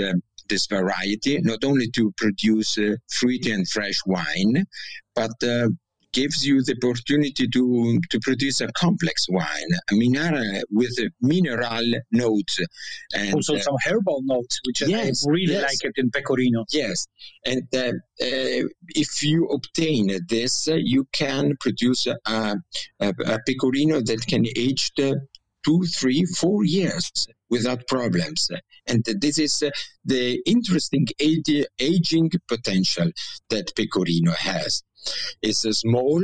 [0.50, 4.66] this variety, not only to produce uh, fruity and fresh wine,
[5.14, 5.68] but uh,
[6.12, 12.58] gives you the opportunity to to produce a complex wine, a mineral with mineral notes,
[13.14, 15.62] and also uh, some herbal notes, which yes, I really yes.
[15.62, 16.64] like it in pecorino.
[16.72, 17.06] Yes,
[17.46, 22.56] and uh, uh, if you obtain this, uh, you can produce a, a,
[23.00, 28.48] a, pecorino that can age two, three, four years without problems.
[28.86, 29.70] And this is uh,
[30.04, 33.10] the interesting aging potential
[33.50, 34.82] that Pecorino has.
[35.42, 36.22] It's uh, small,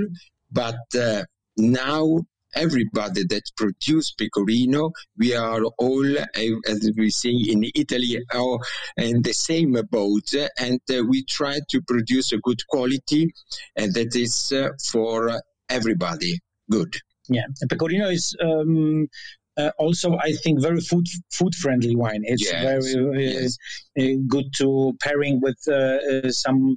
[0.50, 1.24] but uh,
[1.56, 2.20] now
[2.54, 8.58] everybody that produce pecorino, we are all, as we see in Italy, are
[8.96, 13.30] in the same boat, and we try to produce a good quality,
[13.76, 14.54] and that is
[14.90, 16.38] for everybody
[16.70, 16.94] good.
[17.28, 19.08] Yeah, pecorino is um,
[19.56, 22.22] uh, also I think very food food friendly wine.
[22.24, 22.62] It's yes.
[22.62, 23.56] very uh, yes.
[23.98, 26.76] Uh, good to pairing with uh, uh, some,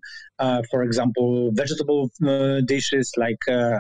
[0.72, 2.10] for example, vegetable
[2.66, 3.40] dishes like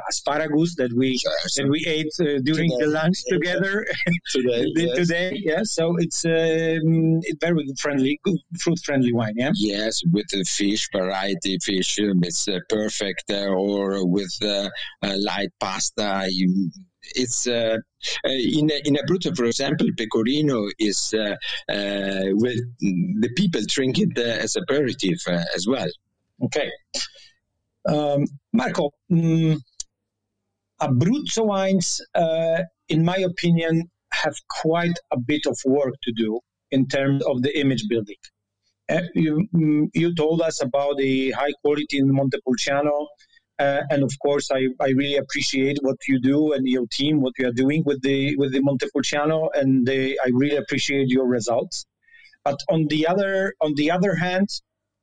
[0.10, 1.18] asparagus that we
[1.56, 2.12] that we ate
[2.44, 2.86] during today.
[2.86, 3.86] the lunch together
[4.32, 4.66] today.
[4.76, 4.98] yes.
[4.98, 5.62] today, yeah.
[5.64, 9.36] So it's um, very friendly, good fruit friendly wine.
[9.38, 9.52] Yeah.
[9.56, 14.34] Yes, with the fish variety, fish it's perfect, or with
[15.02, 16.28] light pasta.
[16.30, 16.70] You
[17.16, 17.78] it's uh,
[18.26, 21.36] uh, in in Abruzzo, for example, pecorino is uh,
[21.72, 25.90] uh, with the people drink it as aperitif as well.
[26.44, 26.70] Okay,
[27.88, 28.92] um, Marco.
[29.12, 29.62] Um,
[30.82, 32.00] Abruzzo wines,
[32.88, 36.40] in my opinion, have quite a bit of work to do
[36.72, 38.16] in terms of the image building.
[38.90, 43.08] Uh, you, mm, you told us about the high quality in Montepulciano
[43.60, 47.34] uh, and of course, I, I really appreciate what you do and your team, what
[47.38, 51.86] you are doing with the with the Montepulciano, and the, I really appreciate your results.
[52.46, 54.48] But on the other on the other hand,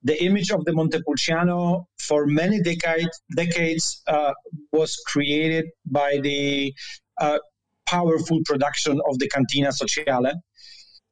[0.03, 4.33] the image of the Montepulciano for many decades decades uh,
[4.73, 6.73] was created by the
[7.21, 7.39] uh,
[7.87, 10.33] powerful production of the Cantina Sociale,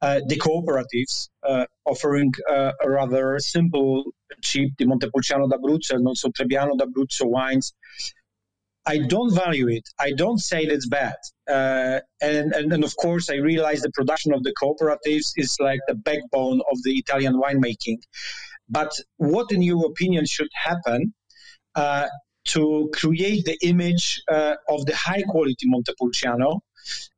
[0.01, 4.05] uh, the cooperatives uh, offering uh, a rather simple,
[4.43, 7.75] cheap, the Montepulciano d'Abruzzo and also Trebbiano d'Abruzzo wines.
[8.87, 9.89] I don't value it.
[9.99, 11.15] I don't say that's bad.
[11.49, 15.81] Uh, and, and, and of course, I realize the production of the cooperatives is like
[15.89, 17.99] the backbone of the Italian winemaking.
[18.69, 21.15] But what, in your opinion, should happen
[21.75, 22.09] uh,
[22.47, 26.61] to create the image uh, of the high quality Montepulciano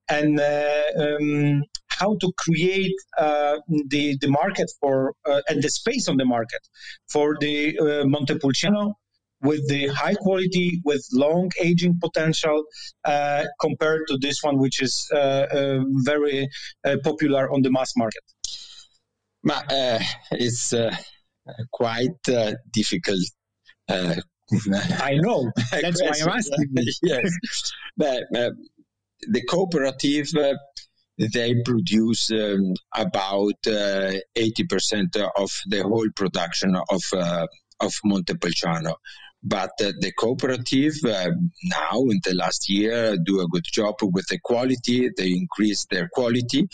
[0.08, 1.64] and um,
[1.98, 3.56] how to create uh,
[3.88, 6.62] the the market for uh, and the space on the market
[7.08, 8.94] for the uh, Montepulciano
[9.42, 12.64] with the high quality, with long aging potential,
[13.04, 16.48] uh, compared to this one, which is uh, uh, very
[16.84, 18.22] uh, popular on the mass market?
[19.48, 20.00] Uh,
[20.32, 20.74] it's
[21.72, 22.22] quite
[22.72, 23.20] difficult.
[23.88, 25.50] I know.
[25.70, 26.68] That's why I'm asking.
[27.02, 30.28] yes, but the cooperative
[31.18, 37.46] they produce um, about uh, 80% of the whole production of uh,
[37.80, 38.96] of Montepulciano.
[39.42, 41.30] But uh, the cooperative uh,
[41.64, 45.10] now in the last year do a good job with the quality.
[45.16, 46.68] They increase their quality.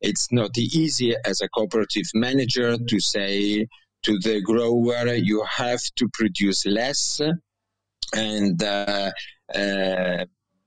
[0.00, 3.66] It's not easy as a cooperative manager to say
[4.02, 7.20] to the grower, you have to produce less
[8.14, 9.10] and uh,
[9.54, 10.24] uh,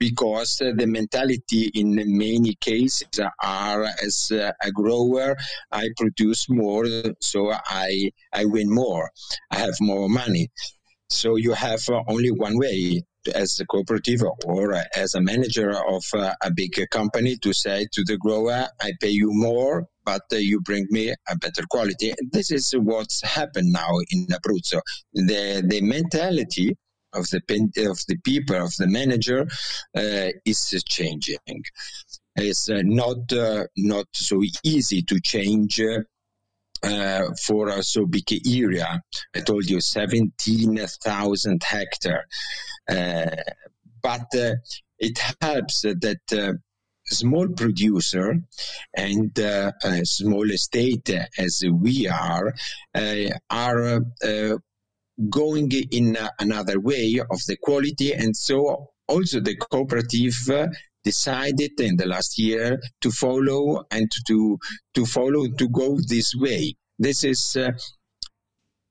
[0.07, 1.89] because the mentality in
[2.25, 4.31] many cases are as
[4.67, 5.35] a grower
[5.71, 6.85] i produce more
[7.21, 7.39] so
[7.85, 7.89] i
[8.33, 9.09] i win more
[9.51, 10.45] i have more money
[11.09, 11.83] so you have
[12.13, 13.01] only one way
[13.33, 14.63] as a cooperative or
[15.03, 16.03] as a manager of
[16.47, 20.85] a big company to say to the grower i pay you more but you bring
[20.89, 22.13] me a better quality.
[22.33, 24.81] This is what's happened now in Abruzzo.
[25.13, 26.75] The the mentality
[27.13, 27.41] of the
[27.89, 29.47] of the people of the manager
[29.95, 31.37] uh, is changing.
[32.35, 35.81] It's uh, not uh, not so easy to change.
[36.85, 39.01] Uh, for a so big area,
[39.33, 42.25] I told you seventeen thousand hectare,
[42.89, 43.37] uh,
[44.01, 44.55] but uh,
[44.99, 46.59] it helps that
[47.05, 48.35] small producer
[48.97, 49.39] and
[50.03, 52.53] small estate as we are
[53.49, 54.01] are
[55.29, 58.13] going in another way of the quality.
[58.13, 60.67] And so also the cooperative uh,
[61.03, 64.57] decided in the last year to follow and to,
[64.95, 66.75] to follow, to go this way.
[66.97, 67.71] This is uh,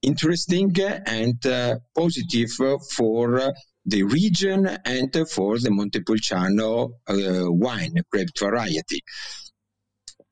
[0.03, 0.75] interesting
[1.07, 2.51] and uh, positive
[2.97, 3.53] for uh,
[3.87, 9.01] the region and for the Montepulciano uh, wine grape variety.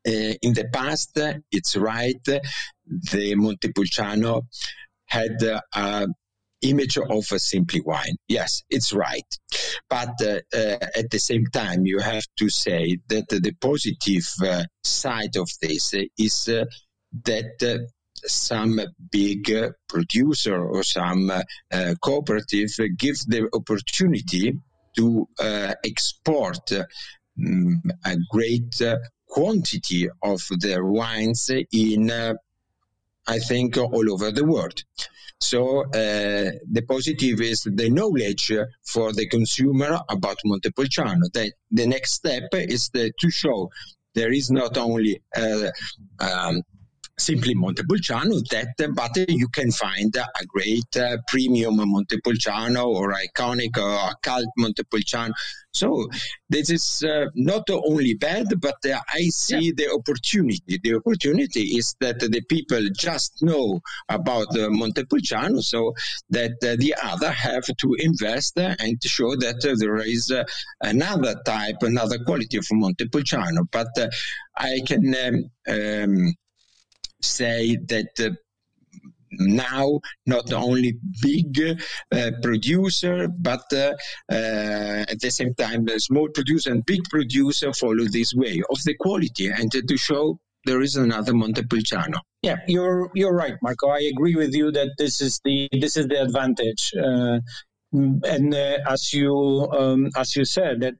[0.06, 1.18] Uh, in the past,
[1.50, 4.42] it's right, the Montepulciano
[5.10, 6.06] had uh, a
[6.62, 8.16] image of a simply wine.
[8.28, 9.26] Yes, it's right.
[9.88, 14.64] But uh, uh, at the same time, you have to say that the positive uh,
[14.84, 16.64] side of this is uh,
[17.24, 17.78] that uh,
[18.26, 18.80] some
[19.10, 19.50] big
[19.88, 21.32] producer or some
[22.02, 24.52] cooperative gives the opportunity
[24.96, 25.26] to
[25.84, 28.82] export um, a great
[29.26, 32.10] quantity of their wines in
[33.36, 34.78] I think, all over the world.
[35.40, 38.52] So uh, the positive is the knowledge
[38.92, 41.26] for the consumer about Montepulciano.
[41.32, 43.70] The, the next step is the, to show
[44.14, 45.70] there is not only uh,
[46.18, 46.62] um,
[47.20, 54.14] simply Montepulciano that, but you can find a great uh, premium Montepulciano or iconic or
[54.22, 55.32] cult Montepulciano.
[55.72, 56.08] So
[56.48, 59.72] this is uh, not only bad, but uh, I see yeah.
[59.76, 60.80] the opportunity.
[60.82, 65.92] The opportunity is that the people just know about uh, Montepulciano, so
[66.30, 70.42] that uh, the other have to invest and to show that uh, there is uh,
[70.80, 73.62] another type, another quality of Montepulciano.
[73.70, 73.90] But
[74.56, 76.34] I can um, um,
[77.20, 78.30] say that uh,
[79.32, 81.78] now not only big
[82.12, 83.92] uh, producer but uh,
[84.30, 88.78] uh, at the same time the small producer and big producer follow this way of
[88.84, 92.18] the quality and to show there is another Montepulciano.
[92.42, 93.88] Yeah, you're you're right, Marco.
[93.88, 96.92] I agree with you that this is the this is the advantage.
[96.94, 97.40] Uh,
[97.92, 99.34] and uh, as you
[99.72, 100.94] um, as you said that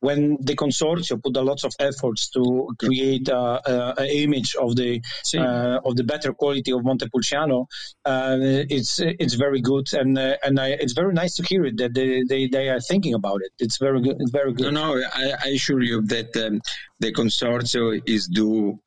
[0.00, 5.00] when the consortium put a lot of efforts to create an image of the
[5.36, 7.66] uh, of the better quality of Montepulciano,
[8.04, 11.76] uh, it's it's very good and uh, and I, it's very nice to hear it
[11.78, 13.52] that they, they, they are thinking about it.
[13.58, 14.16] It's very good.
[14.20, 14.72] It's very good.
[14.72, 16.60] No, no, I, I assure you that um,
[17.00, 18.78] the consortium is do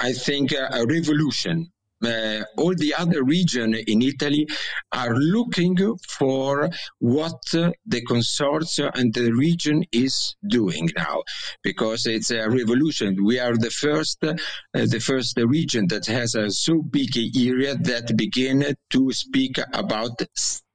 [0.00, 1.72] I think a revolution
[2.04, 4.46] uh, all the other regions in Italy
[4.92, 5.76] are looking
[6.08, 11.22] for what uh, the consortium and the region is doing now,
[11.62, 13.24] because it's a revolution.
[13.24, 14.34] We are the first, uh,
[14.72, 20.22] the first region that has a so big area that begin to speak about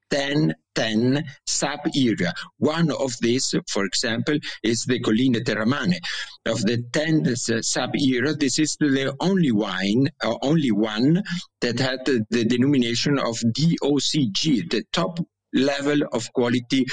[0.10, 2.32] 10 10 sub area.
[2.60, 5.98] One of these, for example, is the Colline Teramane.
[6.46, 11.24] Of the 10 sub area, this is the only wine, uh, only one
[11.62, 15.20] that had the, the denomination of DOCG, the top
[15.52, 16.86] level of quality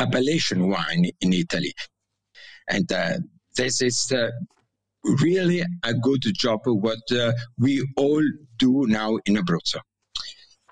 [0.00, 1.72] appellation wine in Italy.
[2.68, 3.18] And uh,
[3.56, 4.30] this is uh,
[5.22, 8.22] really a good job what uh, we all
[8.58, 9.80] do now in Abruzzo.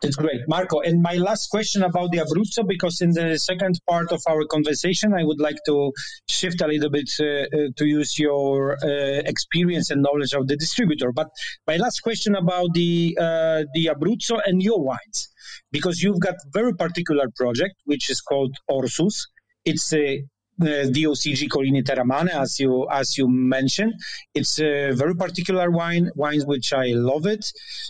[0.03, 0.80] That's great, Marco.
[0.80, 5.12] And my last question about the Abruzzo, because in the second part of our conversation,
[5.12, 5.92] I would like to
[6.26, 7.46] shift a little bit uh, uh,
[7.76, 11.12] to use your uh, experience and knowledge of the distributor.
[11.12, 11.28] But
[11.66, 15.28] my last question about the uh, the Abruzzo and your wines,
[15.70, 19.26] because you've got very particular project which is called Orsus.
[19.66, 20.24] It's a
[20.61, 23.95] DOCG Colline Teramane, as you as you mentioned.
[24.35, 27.45] It's a very particular wine, wines which I love it.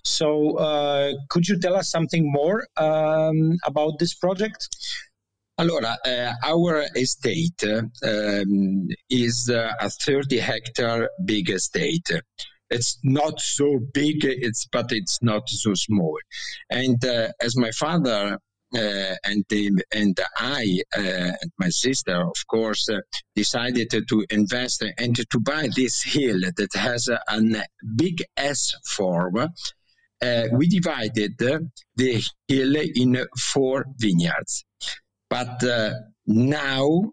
[0.04, 4.68] So, uh, could you tell us something more um, about this project?
[5.58, 12.08] Allora, uh, our estate um, is uh, a 30 hectare big estate.
[12.70, 16.16] It's not so big, it's but it's not so small.
[16.70, 18.38] And uh, as my father
[18.74, 23.00] uh, and the, and I uh, and my sister, of course, uh,
[23.34, 27.64] decided to invest and to buy this hill that has a, a
[27.96, 29.36] big S form.
[30.22, 34.64] Uh, we divided the hill in four vineyards,
[35.28, 35.94] but uh,
[36.26, 37.10] now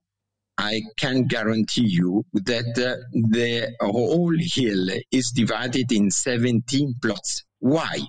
[0.58, 7.46] I can guarantee you that uh, the whole hill is divided in 17 plots.
[7.60, 8.00] Why?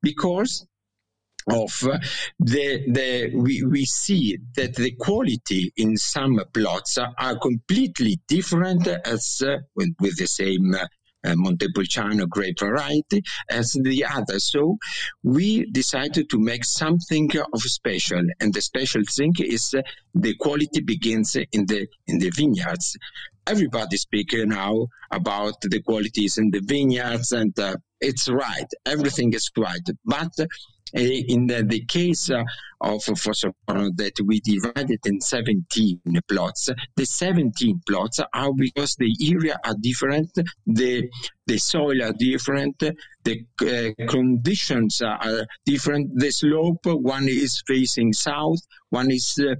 [0.00, 0.66] Because
[1.48, 1.70] of
[2.38, 9.42] the, the we, we see that the quality in some plots are completely different as
[9.46, 14.38] uh, with, with, the same uh, Montepulciano grape variety as the other.
[14.38, 14.78] So
[15.22, 19.82] we decided to make something of special, and the special thing is uh,
[20.14, 22.96] the quality begins in the in the vineyards.
[23.46, 28.70] Everybody speaking now about the qualities in the vineyards, and uh, it's right.
[28.86, 30.32] Everything is right, but
[30.94, 32.42] in the, the case uh,
[32.80, 39.58] of Fossocorno that we divided in 17 plots, the 17 plots are because the area
[39.64, 40.30] are different,
[40.66, 41.08] the
[41.46, 42.78] the soil are different,
[43.24, 46.10] the uh, conditions are different.
[46.14, 48.60] The slope, one is facing south,
[48.90, 49.56] one is uh,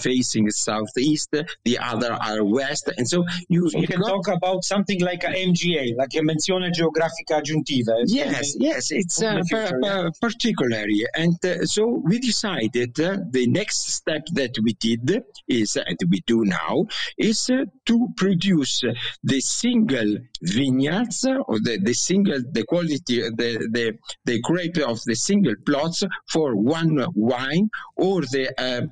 [0.00, 1.34] facing southeast,
[1.64, 5.96] the other are west, and so you, you can talk about something like a MGA,
[5.96, 7.94] like a menzione geografica aggiuntiva.
[8.06, 10.08] Yes, yes, it's uh, future, yeah.
[10.20, 15.98] particularly, and uh, so we decided uh, the next step that we did is, and
[16.10, 16.86] we do now,
[17.18, 18.82] is uh, to produce
[19.22, 23.92] the single vineyards or the, the single the quality the, the
[24.24, 28.82] the grape of the single plots for one wine or the uh,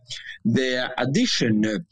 [0.45, 1.87] the addition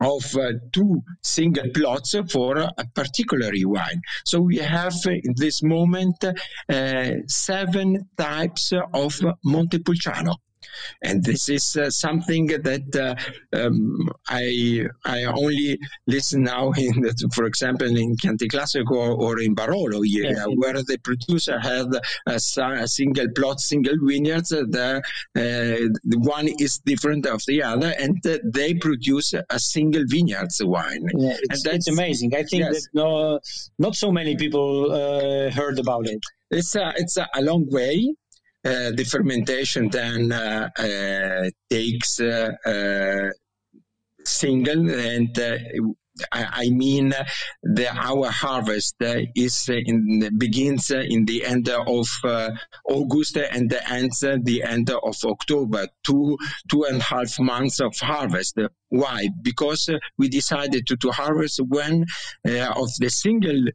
[0.00, 4.00] of uh, two single plots for a particular wine.
[4.24, 10.36] So we have uh, in this moment uh, seven types of Montepulciano
[11.02, 17.04] and this is uh, something that uh, um, I I only listen now in,
[17.34, 20.46] for example, in Chianti Classico or, or in Barolo area, yes.
[20.56, 21.86] where the producer had
[22.26, 24.50] a, a, single plot, single vineyards.
[24.50, 25.02] The,
[25.36, 25.40] uh,
[26.04, 31.06] the one is different of the other, and they produce a single vineyards wine.
[31.16, 32.34] Yeah, it's, it's amazing.
[32.34, 32.72] I think yes.
[32.72, 33.40] that no,
[33.78, 36.20] not so many people uh, heard about it.
[36.50, 38.14] It's a, it's a, a long way
[38.64, 42.20] uh, the fermentation then uh, uh, takes
[44.24, 45.38] single and
[46.32, 47.14] I mean,
[47.62, 52.50] the, our harvest is in begins in the end of uh,
[52.84, 55.86] August and ends the end of October.
[56.04, 56.36] Two
[56.68, 58.58] two and a half months of harvest.
[58.88, 59.28] Why?
[59.42, 61.60] Because we decided to, to harvest
[62.46, 63.70] uh, of the single uh,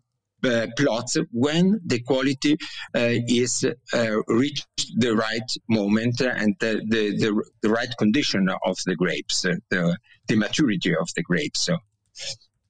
[0.78, 2.58] plots when the quality
[2.96, 4.68] uh, is uh, reached
[4.98, 10.96] the right moment and the, the, the, right condition of the grapes, the, the maturity
[10.96, 11.66] of the grapes.
[11.66, 11.78] So.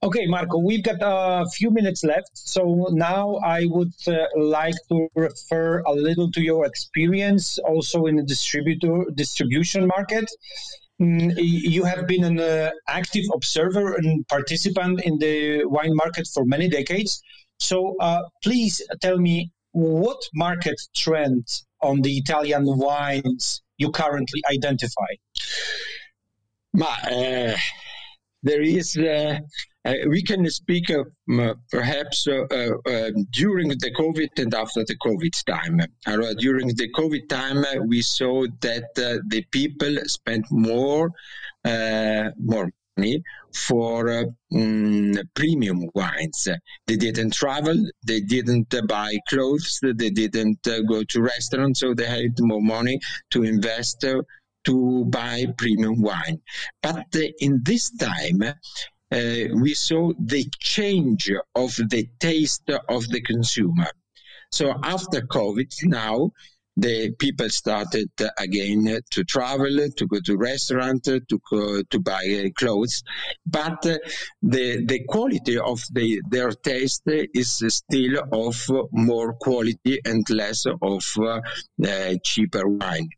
[0.04, 2.30] Okay, Marco, we've got a few minutes left.
[2.34, 8.16] So now I would uh, like to refer a little to your experience also in
[8.16, 10.30] the distributor distribution market.
[11.00, 16.44] Mm, you have been an uh, active observer and participant in the wine market for
[16.44, 17.22] many decades.
[17.58, 21.46] So uh, please tell me what market trend
[21.82, 25.12] on the Italian wines you currently identify.
[26.72, 27.56] Ma, uh,
[28.42, 28.96] there is.
[28.96, 29.38] Uh,
[29.86, 31.06] uh, we can speak of
[31.38, 35.78] uh, perhaps uh, uh, during the COVID and after the COVID time.
[36.38, 41.10] during the COVID time, we saw that the people spent more,
[41.64, 42.70] more
[43.54, 46.48] for uh, mm, premium wines.
[46.86, 47.76] They didn't travel,
[48.06, 52.62] they didn't uh, buy clothes, they didn't uh, go to restaurants, so they had more
[52.62, 52.98] money
[53.30, 54.22] to invest uh,
[54.64, 56.40] to buy premium wine.
[56.82, 63.20] But uh, in this time, uh, we saw the change of the taste of the
[63.20, 63.88] consumer.
[64.50, 66.30] So after COVID, now
[66.76, 73.02] the people started again to travel, to go to restaurant, to go to buy clothes,
[73.46, 78.56] but the the quality of the their taste is still of
[78.92, 81.40] more quality and less of uh,
[82.24, 83.08] cheaper wine.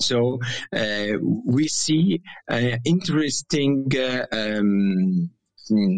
[0.00, 0.38] So
[0.74, 1.12] uh,
[1.44, 4.26] we see uh, interesting uh,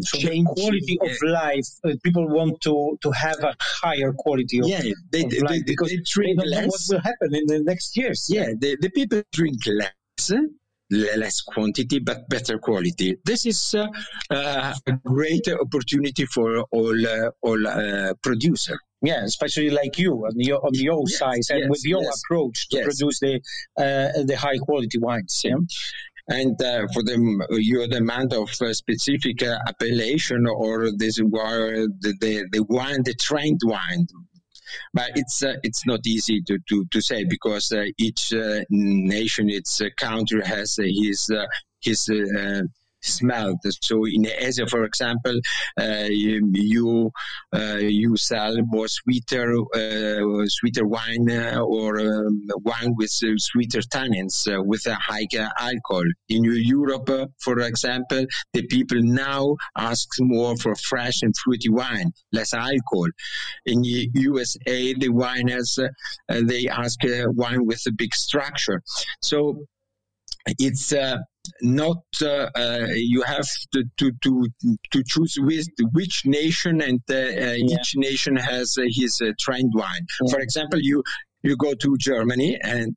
[0.03, 4.69] so the quality of life uh, people want to to have a higher quality of,
[4.69, 6.69] yeah they, of they, life they, because they drink they don't know less.
[6.69, 8.27] what will happen in the next years.
[8.29, 10.33] Yeah the, the people drink less
[10.93, 13.17] less quantity but better quality.
[13.25, 13.89] This is uh,
[14.31, 18.79] uh, a great opportunity for all uh, all uh, producer.
[19.01, 22.23] Yeah, especially like you on your on your Yes, side and yes, with your yes,
[22.23, 23.41] approach to produce the
[23.79, 25.41] uh, the high quality wines.
[25.45, 25.57] Yeah?
[26.29, 32.45] And uh, for the your demand of uh, specific uh, appellation or this the, the
[32.53, 34.07] the wine the trend wine
[34.95, 39.51] but it's uh, it's not easy to to, to say because uh, each uh, nation
[39.51, 41.31] its uh, country has his
[41.81, 42.09] his
[43.03, 45.39] smell so in asia for example
[45.81, 47.11] uh, you
[47.55, 53.81] uh, you sell more sweeter uh, sweeter wine uh, or um, wine with uh, sweeter
[53.81, 56.05] tannins uh, with a higher alcohol.
[56.29, 62.55] In europe for example the people now ask more for fresh and fruity wine less
[62.55, 63.09] alcohol.
[63.67, 68.83] In the usa the winers uh, they ask wine with a big structure.
[69.21, 69.65] So
[70.59, 71.19] it's uh,
[71.61, 74.47] not uh, uh, you have to, to to
[74.91, 79.71] to choose with which nation and uh, uh, each nation has uh, his uh, trend
[79.75, 81.03] wine for example you
[81.43, 82.97] you go to Germany, and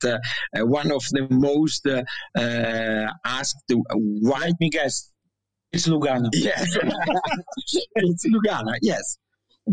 [0.54, 2.04] one of the most uh,
[2.40, 4.42] uh, asked wine.
[4.42, 5.12] Let me guess.
[5.72, 6.30] It's Lugano.
[6.32, 6.78] Yes,
[7.96, 8.76] it's Lugana.
[8.82, 9.18] Yes,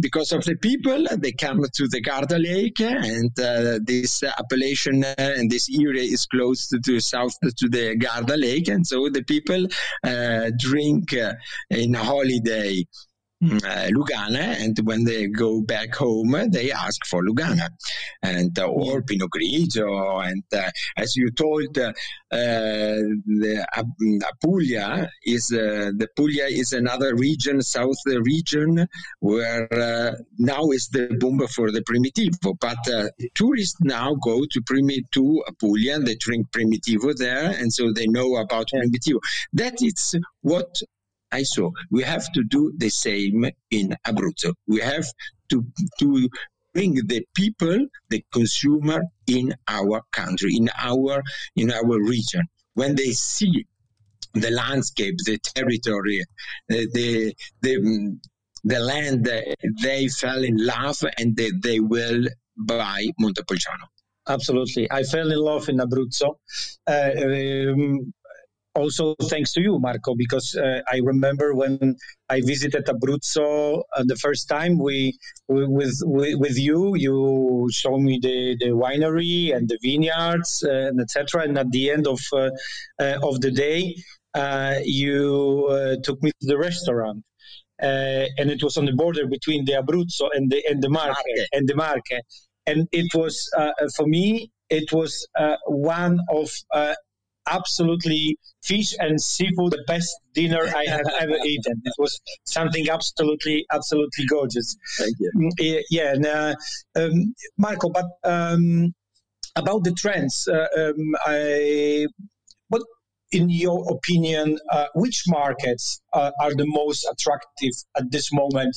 [0.01, 5.15] because of the people, they come to the Garda Lake, and uh, this appellation uh,
[5.19, 9.23] and this area is close to, to south to the Garda Lake, and so the
[9.23, 9.67] people
[10.05, 11.35] uh, drink uh,
[11.71, 12.85] in holiday.
[13.43, 17.71] Uh, Lugana, and when they go back home, they ask for Lugana,
[18.23, 21.93] and uh, or Pinot Grigio, and uh, as you told, uh,
[22.31, 28.87] the Ap- Apulia is uh, the Puglia is another region, south region,
[29.19, 32.55] where uh, now is the boom for the Primitivo.
[32.61, 37.73] But uh, tourists now go to Primi to Apulia, and they drink Primitivo there, and
[37.73, 39.19] so they know about Primitivo.
[39.53, 40.77] That is what
[41.33, 41.71] I saw.
[41.91, 44.55] We have to do the same in Abruzzo.
[44.67, 45.07] We have
[45.51, 45.65] to
[46.01, 46.29] to
[46.75, 51.23] bring the people, the consumer in our country, in our
[51.57, 52.43] in our region.
[52.75, 53.67] When they see
[54.35, 56.25] the landscape, the territory,
[56.69, 58.19] the the mm,
[58.65, 59.29] the land,
[59.83, 62.25] they fell in love and they, they will
[62.57, 63.87] buy Montepulciano.
[64.29, 64.91] Absolutely.
[64.91, 66.37] I fell in love in Abruzzo.
[66.87, 67.11] Uh,
[67.73, 68.13] um,
[68.75, 71.97] also thanks to you, Marco, because uh, I remember when
[72.29, 74.79] I visited Abruzzo uh, the first time.
[74.79, 75.19] We,
[75.49, 80.89] we with, with with you, you showed me the, the winery and the vineyards uh,
[80.89, 81.43] and etc.
[81.43, 82.51] And at the end of uh,
[83.01, 83.95] uh, of the day,
[84.35, 87.23] uh, you uh, took me to the restaurant.
[87.83, 91.09] Uh, and it was on the border between the Abruzzo and the and the Marche,
[91.09, 91.49] Marche.
[91.53, 92.21] and the Marche,
[92.67, 96.95] and it was uh, for me it was uh, one of uh,
[97.47, 101.81] absolutely fish and seafood the best dinner I have ever eaten.
[101.85, 104.77] It was something absolutely absolutely gorgeous.
[104.99, 105.31] Thank you.
[105.37, 106.55] Mm, Yeah, and, uh,
[106.97, 108.95] um, Marco, but um,
[109.57, 112.07] about the trends, uh, um, I,
[112.69, 112.83] what,
[113.33, 118.75] in your opinion, uh, which markets uh, are the most attractive at this moment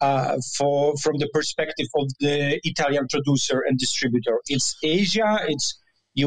[0.00, 4.40] uh, for from the perspective of the Italian producer and distributor?
[4.46, 5.78] It's Asia, it's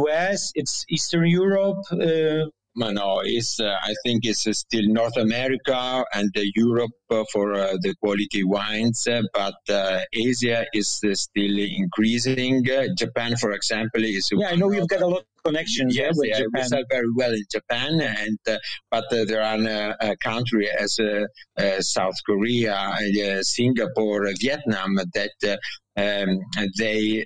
[0.02, 1.84] US, it's Eastern Europe.
[1.92, 6.92] Uh, No, it's, uh, I think it's uh, still North America and uh, Europe
[7.32, 12.68] for uh, the quality wines, uh, but uh, Asia is still increasing.
[12.70, 16.06] Uh, Japan, for example, is yeah, I know you've got a lot of connections yeah,
[16.06, 18.58] Yes, yeah, we sell very well in Japan, and uh,
[18.90, 21.26] but uh, there are uh, a country as uh,
[21.58, 25.58] uh, South Korea, uh, Singapore, Vietnam that uh,
[26.02, 26.40] um,
[26.80, 27.26] they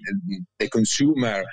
[0.60, 1.44] the consumer.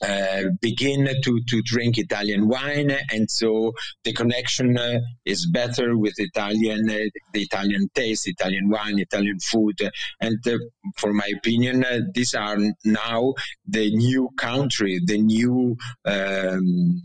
[0.00, 3.72] Uh, begin to, to drink Italian wine, and so
[4.04, 6.98] the connection uh, is better with Italian, uh,
[7.32, 9.76] the Italian taste, Italian wine, Italian food,
[10.20, 10.56] and uh,
[10.96, 13.34] for my opinion, uh, these are now
[13.66, 17.02] the new country, the new um,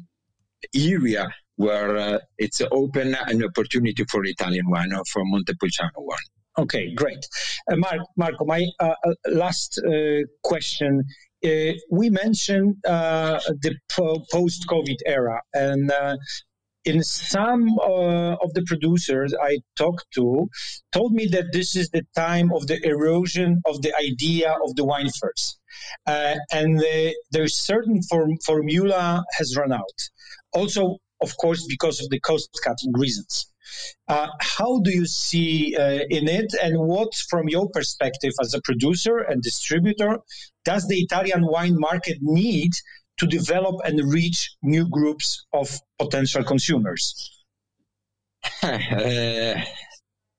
[0.75, 6.32] area where uh, it's open an opportunity for Italian wine or for Montepulciano wine.
[6.57, 7.25] Okay, great.
[7.71, 11.03] Uh, Mark, Marco, my uh, uh, last uh, question
[11.43, 13.75] uh, we mentioned uh, the
[14.31, 15.41] post COVID era.
[15.53, 15.91] And
[16.85, 20.47] in some of the producers I talked to,
[20.91, 24.85] told me that this is the time of the erosion of the idea of the
[24.85, 25.59] wine first.
[26.05, 29.99] And the, there's certain form, formula has run out.
[30.53, 33.52] Also, of course, because of the cost cutting reasons.
[34.07, 38.61] Uh, how do you see uh, in it, and what, from your perspective as a
[38.63, 40.19] producer and distributor,
[40.65, 42.71] does the Italian wine market need
[43.17, 47.29] to develop and reach new groups of potential consumers?
[48.61, 49.61] Uh,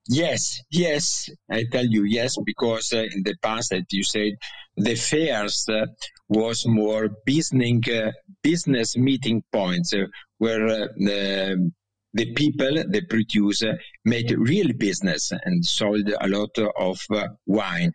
[0.08, 4.32] yes, yes, I tell you yes, because uh, in the past, as you said,
[4.76, 5.86] the fairs uh,
[6.28, 8.12] was more business uh,
[8.42, 9.92] business meeting points
[10.38, 10.88] where
[12.14, 17.00] the people, the producer, made real business and sold a lot of
[17.46, 17.92] wine.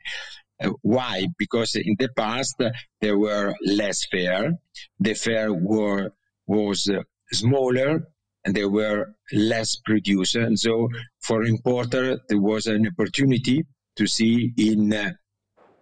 [0.61, 1.26] Uh, why?
[1.38, 4.51] Because in the past uh, there were less fair.
[4.99, 6.11] The fair were
[6.47, 7.01] was uh,
[7.32, 8.01] smaller
[8.43, 10.43] and there were less producers.
[10.43, 10.89] And so
[11.22, 13.63] for importer there was an opportunity
[13.95, 15.11] to see in uh,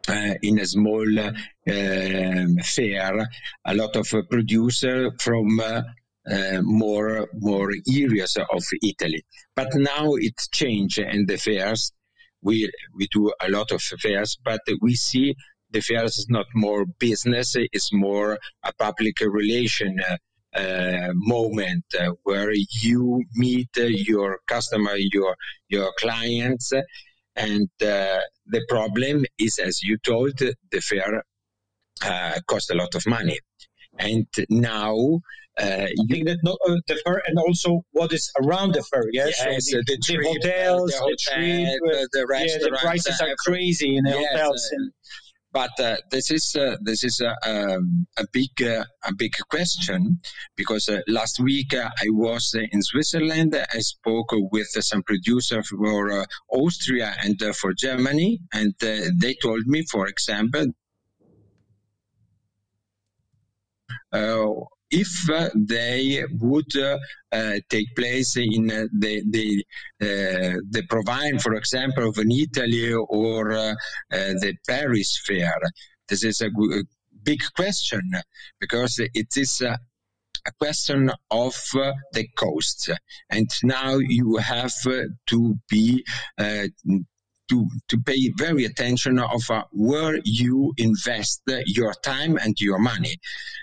[0.07, 1.31] uh, in a small uh,
[1.69, 3.27] um, fair
[3.65, 5.59] a lot of producer from
[6.61, 9.23] more more areas of Italy.
[9.55, 11.91] But now it's changed and the fairs
[12.41, 15.35] we we do a lot of fairs, but we see
[15.71, 19.99] the fairs is not more business; it's more a public relation.
[19.99, 20.17] Uh,
[20.55, 22.51] uh, moment uh, where
[22.81, 25.35] you meet uh, your customer, your
[25.67, 26.71] your clients,
[27.35, 31.21] and uh, the problem is, as you told, the fair
[32.01, 33.37] uh, cost a lot of money,
[33.99, 34.95] and now
[35.59, 39.03] uh, that not, uh, the fair and also what is around the fair.
[39.11, 42.57] Yes, yes so the, the, the, trip, hotels, the, hotel, the, trip, the, the yeah,
[42.59, 44.71] the prices are crazy in the yes, hotels.
[44.75, 44.83] Uh,
[45.53, 50.19] but uh, this is uh, this is a, um, a big uh, a big question
[50.55, 53.55] because uh, last week uh, I was in Switzerland.
[53.55, 59.83] I spoke with some producers for uh, Austria and for Germany, and they told me,
[59.89, 60.65] for example,
[64.89, 66.97] if uh, they would uh,
[67.31, 73.75] uh, take place in the the the ProWein, for example, of an Italy or
[74.09, 75.59] the Paris Fair.
[76.07, 76.49] This is a
[77.23, 78.11] big question
[78.59, 79.61] because it is
[80.47, 82.89] a question of uh, the cost.
[83.29, 86.05] And now you have uh, to be
[86.37, 86.67] uh,
[87.49, 93.15] to, to pay very attention of uh, where you invest your time and your money.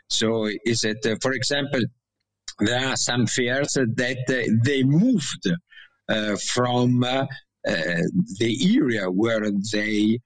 [0.09, 1.81] So is it, uh, for example,
[2.61, 5.49] there are some fears that uh, they moved
[6.09, 7.01] uh, from
[7.65, 10.19] the area where they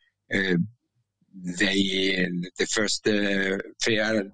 [1.60, 2.26] they
[2.58, 3.04] the first
[3.80, 4.24] fair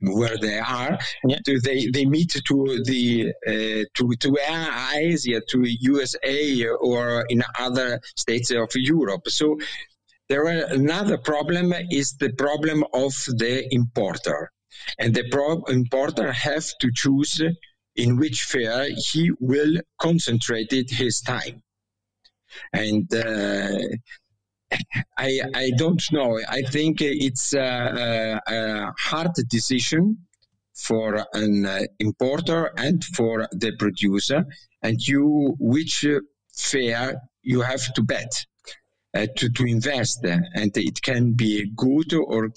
[0.00, 0.98] where they are.
[1.24, 1.38] Yeah.
[1.44, 4.36] They they meet to the uh, to to
[4.94, 9.28] Asia, to USA, or in other states of Europe.
[9.28, 9.58] So
[10.28, 14.50] there are another problem is the problem of the importer,
[14.98, 17.42] and the pro- importer have to choose
[17.96, 21.62] in which fair he will concentrate his time.
[22.72, 23.78] And uh,
[25.18, 26.38] I, I don't know.
[26.48, 30.18] I think it's a, a hard decision
[30.74, 34.44] for an uh, importer and for the producer,
[34.82, 36.06] and you which
[36.56, 38.46] fair you have to bet
[39.14, 42.50] uh, to to invest, and it can be good or.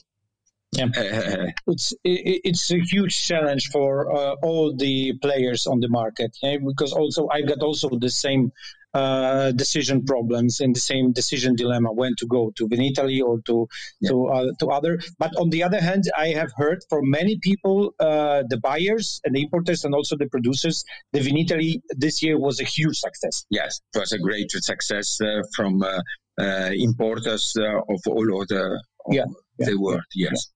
[0.76, 0.86] Yeah.
[0.86, 6.36] Uh, it's it, it's a huge challenge for uh, all the players on the market
[6.42, 6.58] yeah?
[6.66, 8.52] because also I've got also the same
[8.94, 13.68] uh, decision problems and the same decision dilemma when to go to Vinitaly or to
[14.02, 14.10] yeah.
[14.10, 15.00] to uh, to other.
[15.18, 19.36] But on the other hand, I have heard from many people, uh, the buyers and
[19.36, 23.46] the importers and also the producers, the Vinitaly this year was a huge success.
[23.50, 26.00] Yes, it was a great success uh, from uh,
[26.40, 29.24] uh, importers of all over the, yeah.
[29.58, 29.78] the yeah.
[29.78, 30.04] world.
[30.16, 30.52] Yes.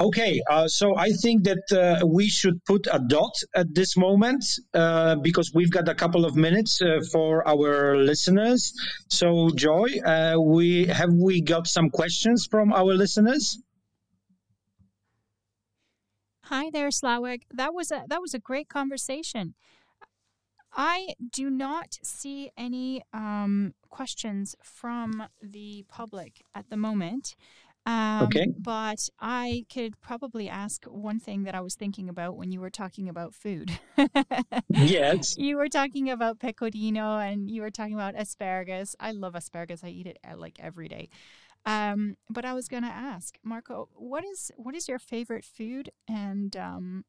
[0.00, 4.44] Okay, uh, so I think that uh, we should put a dot at this moment
[4.72, 8.72] uh, because we've got a couple of minutes uh, for our listeners.
[9.08, 13.58] So, Joy, uh, we have we got some questions from our listeners?
[16.44, 17.42] Hi there, Slawek.
[17.52, 19.54] That was a that was a great conversation.
[20.72, 27.34] I do not see any um, questions from the public at the moment.
[27.88, 28.46] Um, Okay.
[28.58, 32.70] But I could probably ask one thing that I was thinking about when you were
[32.70, 33.78] talking about food.
[34.68, 35.36] Yes.
[35.38, 38.94] you were talking about pecorino and you were talking about asparagus.
[39.00, 39.82] I love asparagus.
[39.82, 41.08] I eat it uh, like every day.
[41.64, 45.90] Um, but I was going to ask Marco, what is what is your favorite food,
[46.06, 47.04] and um,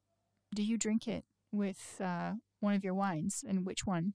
[0.54, 4.14] do you drink it with uh, one of your wines, and which one?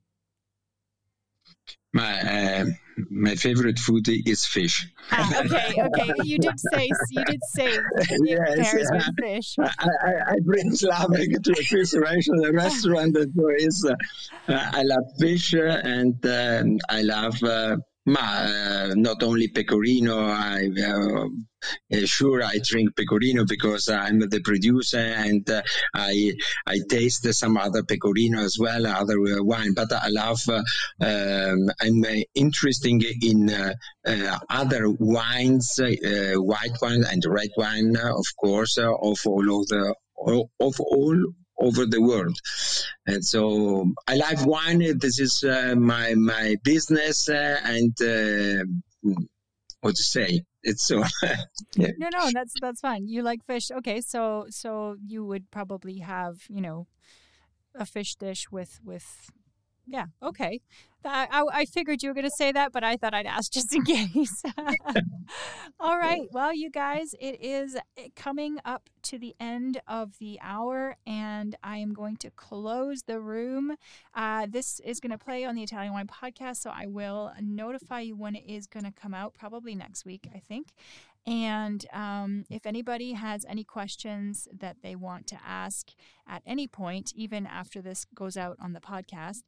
[1.94, 2.66] My uh,
[3.10, 4.88] my favorite food is fish.
[5.12, 6.12] Ah, okay, okay.
[6.24, 9.56] You did say you did say it Yes, pairs uh, with fish.
[9.60, 14.52] I, I, I bring Slawek to a fish restaurant, a restaurant and so is, uh,
[14.52, 20.20] uh, I love fish uh, and um, I love uh, ma, uh, not only pecorino.
[20.20, 21.28] I uh,
[22.06, 25.62] sure I drink pecorino because I'm the producer and uh,
[25.94, 26.34] I
[26.68, 29.74] I taste some other pecorino as well, other wine.
[29.74, 30.42] But I love.
[30.50, 33.50] Um, I'm interested in
[34.50, 38.94] other wines, white wine and red wine, of course, of
[39.26, 39.96] all of the
[40.60, 41.18] of all
[41.60, 42.38] over the world.
[43.06, 44.80] And so I like wine.
[45.00, 48.64] This is uh, my my business, uh, and uh,
[49.82, 50.44] what to say?
[50.64, 51.04] It's so.
[51.76, 51.92] yeah.
[51.98, 53.08] No, no, that's that's fine.
[53.08, 54.02] You like fish, okay?
[54.02, 56.88] So so you would probably have you know
[57.76, 59.30] a fish dish with with
[59.88, 60.60] yeah, okay.
[61.04, 63.52] I, I, I figured you were going to say that, but I thought I'd ask
[63.52, 64.44] just in case.
[65.80, 66.28] All right.
[66.32, 71.56] Well, you guys, it is eh, coming up to the end of the hour, and
[71.64, 73.76] I am going to close the room.
[74.16, 78.02] Uh, this is going to play on the Italian Wine Podcast, so I will notify
[78.02, 80.74] you when it is going to come out, probably next week, I think.
[81.28, 85.92] And um, if anybody has any questions that they want to ask
[86.28, 89.42] at any point, even after this goes out on the podcast,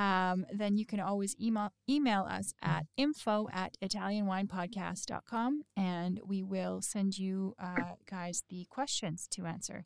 [0.00, 6.80] um, then you can always email email us at info at italianwinepodcast.com and we will
[6.80, 9.84] send you uh, guys the questions to answer.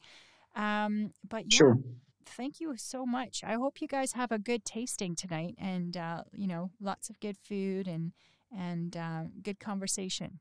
[0.54, 1.78] Um, but yeah, Sure.
[2.24, 3.42] thank you so much.
[3.44, 7.18] I hope you guys have a good tasting tonight and, uh, you know, lots of
[7.20, 8.12] good food and,
[8.56, 10.38] and uh, good conversation.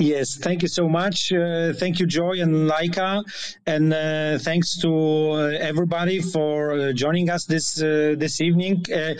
[0.00, 1.32] Yes, thank you so much.
[1.32, 3.24] Uh, thank you, Joy and Laika,
[3.66, 4.88] and uh, thanks to
[5.32, 8.84] uh, everybody for uh, joining us this uh, this evening.
[8.94, 9.14] Uh,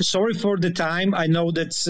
[0.00, 1.14] sorry for the time.
[1.14, 1.84] I know that's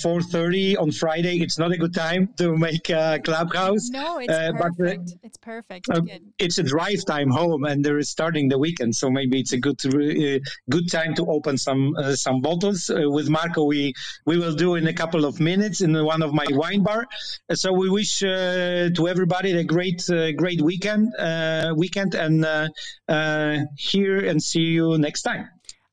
[0.00, 1.40] four thirty on Friday.
[1.42, 3.88] It's not a good time to make a clubhouse.
[3.90, 5.14] No, it's Uh, but, perfect.
[5.24, 5.88] it's perfect.
[5.90, 6.20] It's.
[6.38, 9.80] It's a drive time home, and they're starting the weekend, so maybe it's a good
[9.86, 10.38] uh,
[10.70, 12.88] good time to open some uh, some bottles.
[12.90, 13.92] Uh, with Marco, we
[14.24, 17.08] we will do in a couple of minutes in one of my wine bar.
[17.56, 22.68] So we wish uh, to everybody a great uh, great weekend uh, weekend, and uh,
[23.08, 25.48] uh, hear and see you next time.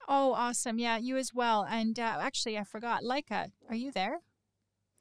[0.10, 0.78] Oh, awesome.
[0.78, 1.66] Yeah, you as well.
[1.70, 3.04] And uh, actually, I forgot.
[3.04, 4.20] Leica, are you there?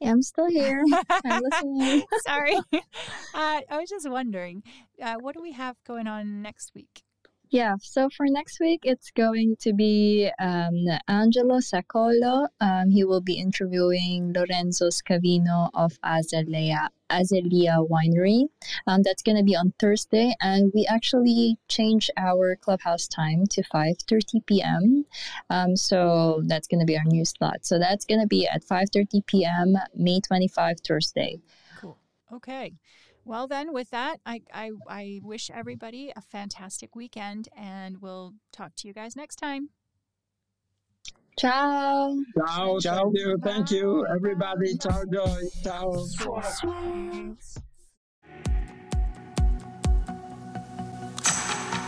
[0.00, 0.84] Yeah, I'm still here.
[1.24, 2.04] I'm listening.
[2.26, 2.58] Sorry.
[3.34, 4.62] Uh, I was just wondering,
[5.02, 7.02] uh, what do we have going on next week?
[7.52, 12.48] Yeah, so for next week, it's going to be um, Angelo Secolo.
[12.62, 18.46] Um, he will be interviewing Lorenzo Scavino of Azelia, Azelia Winery.
[18.86, 23.62] Um, that's going to be on Thursday, and we actually changed our clubhouse time to
[23.62, 25.04] 5.30 p.m.
[25.50, 27.66] Um, so that's going to be our new slot.
[27.66, 31.38] So that's going to be at 5.30 p.m., May 25, Thursday.
[31.78, 31.98] Cool.
[32.32, 32.72] Okay.
[33.24, 38.72] Well, then, with that, I, I, I wish everybody a fantastic weekend, and we'll talk
[38.76, 39.70] to you guys next time.
[41.38, 42.18] Ciao!
[42.36, 43.04] Ciao, Ciao.
[43.04, 44.76] thank you, thank you, everybody.
[44.76, 45.40] Ciao, Joy.
[45.62, 46.04] Ciao.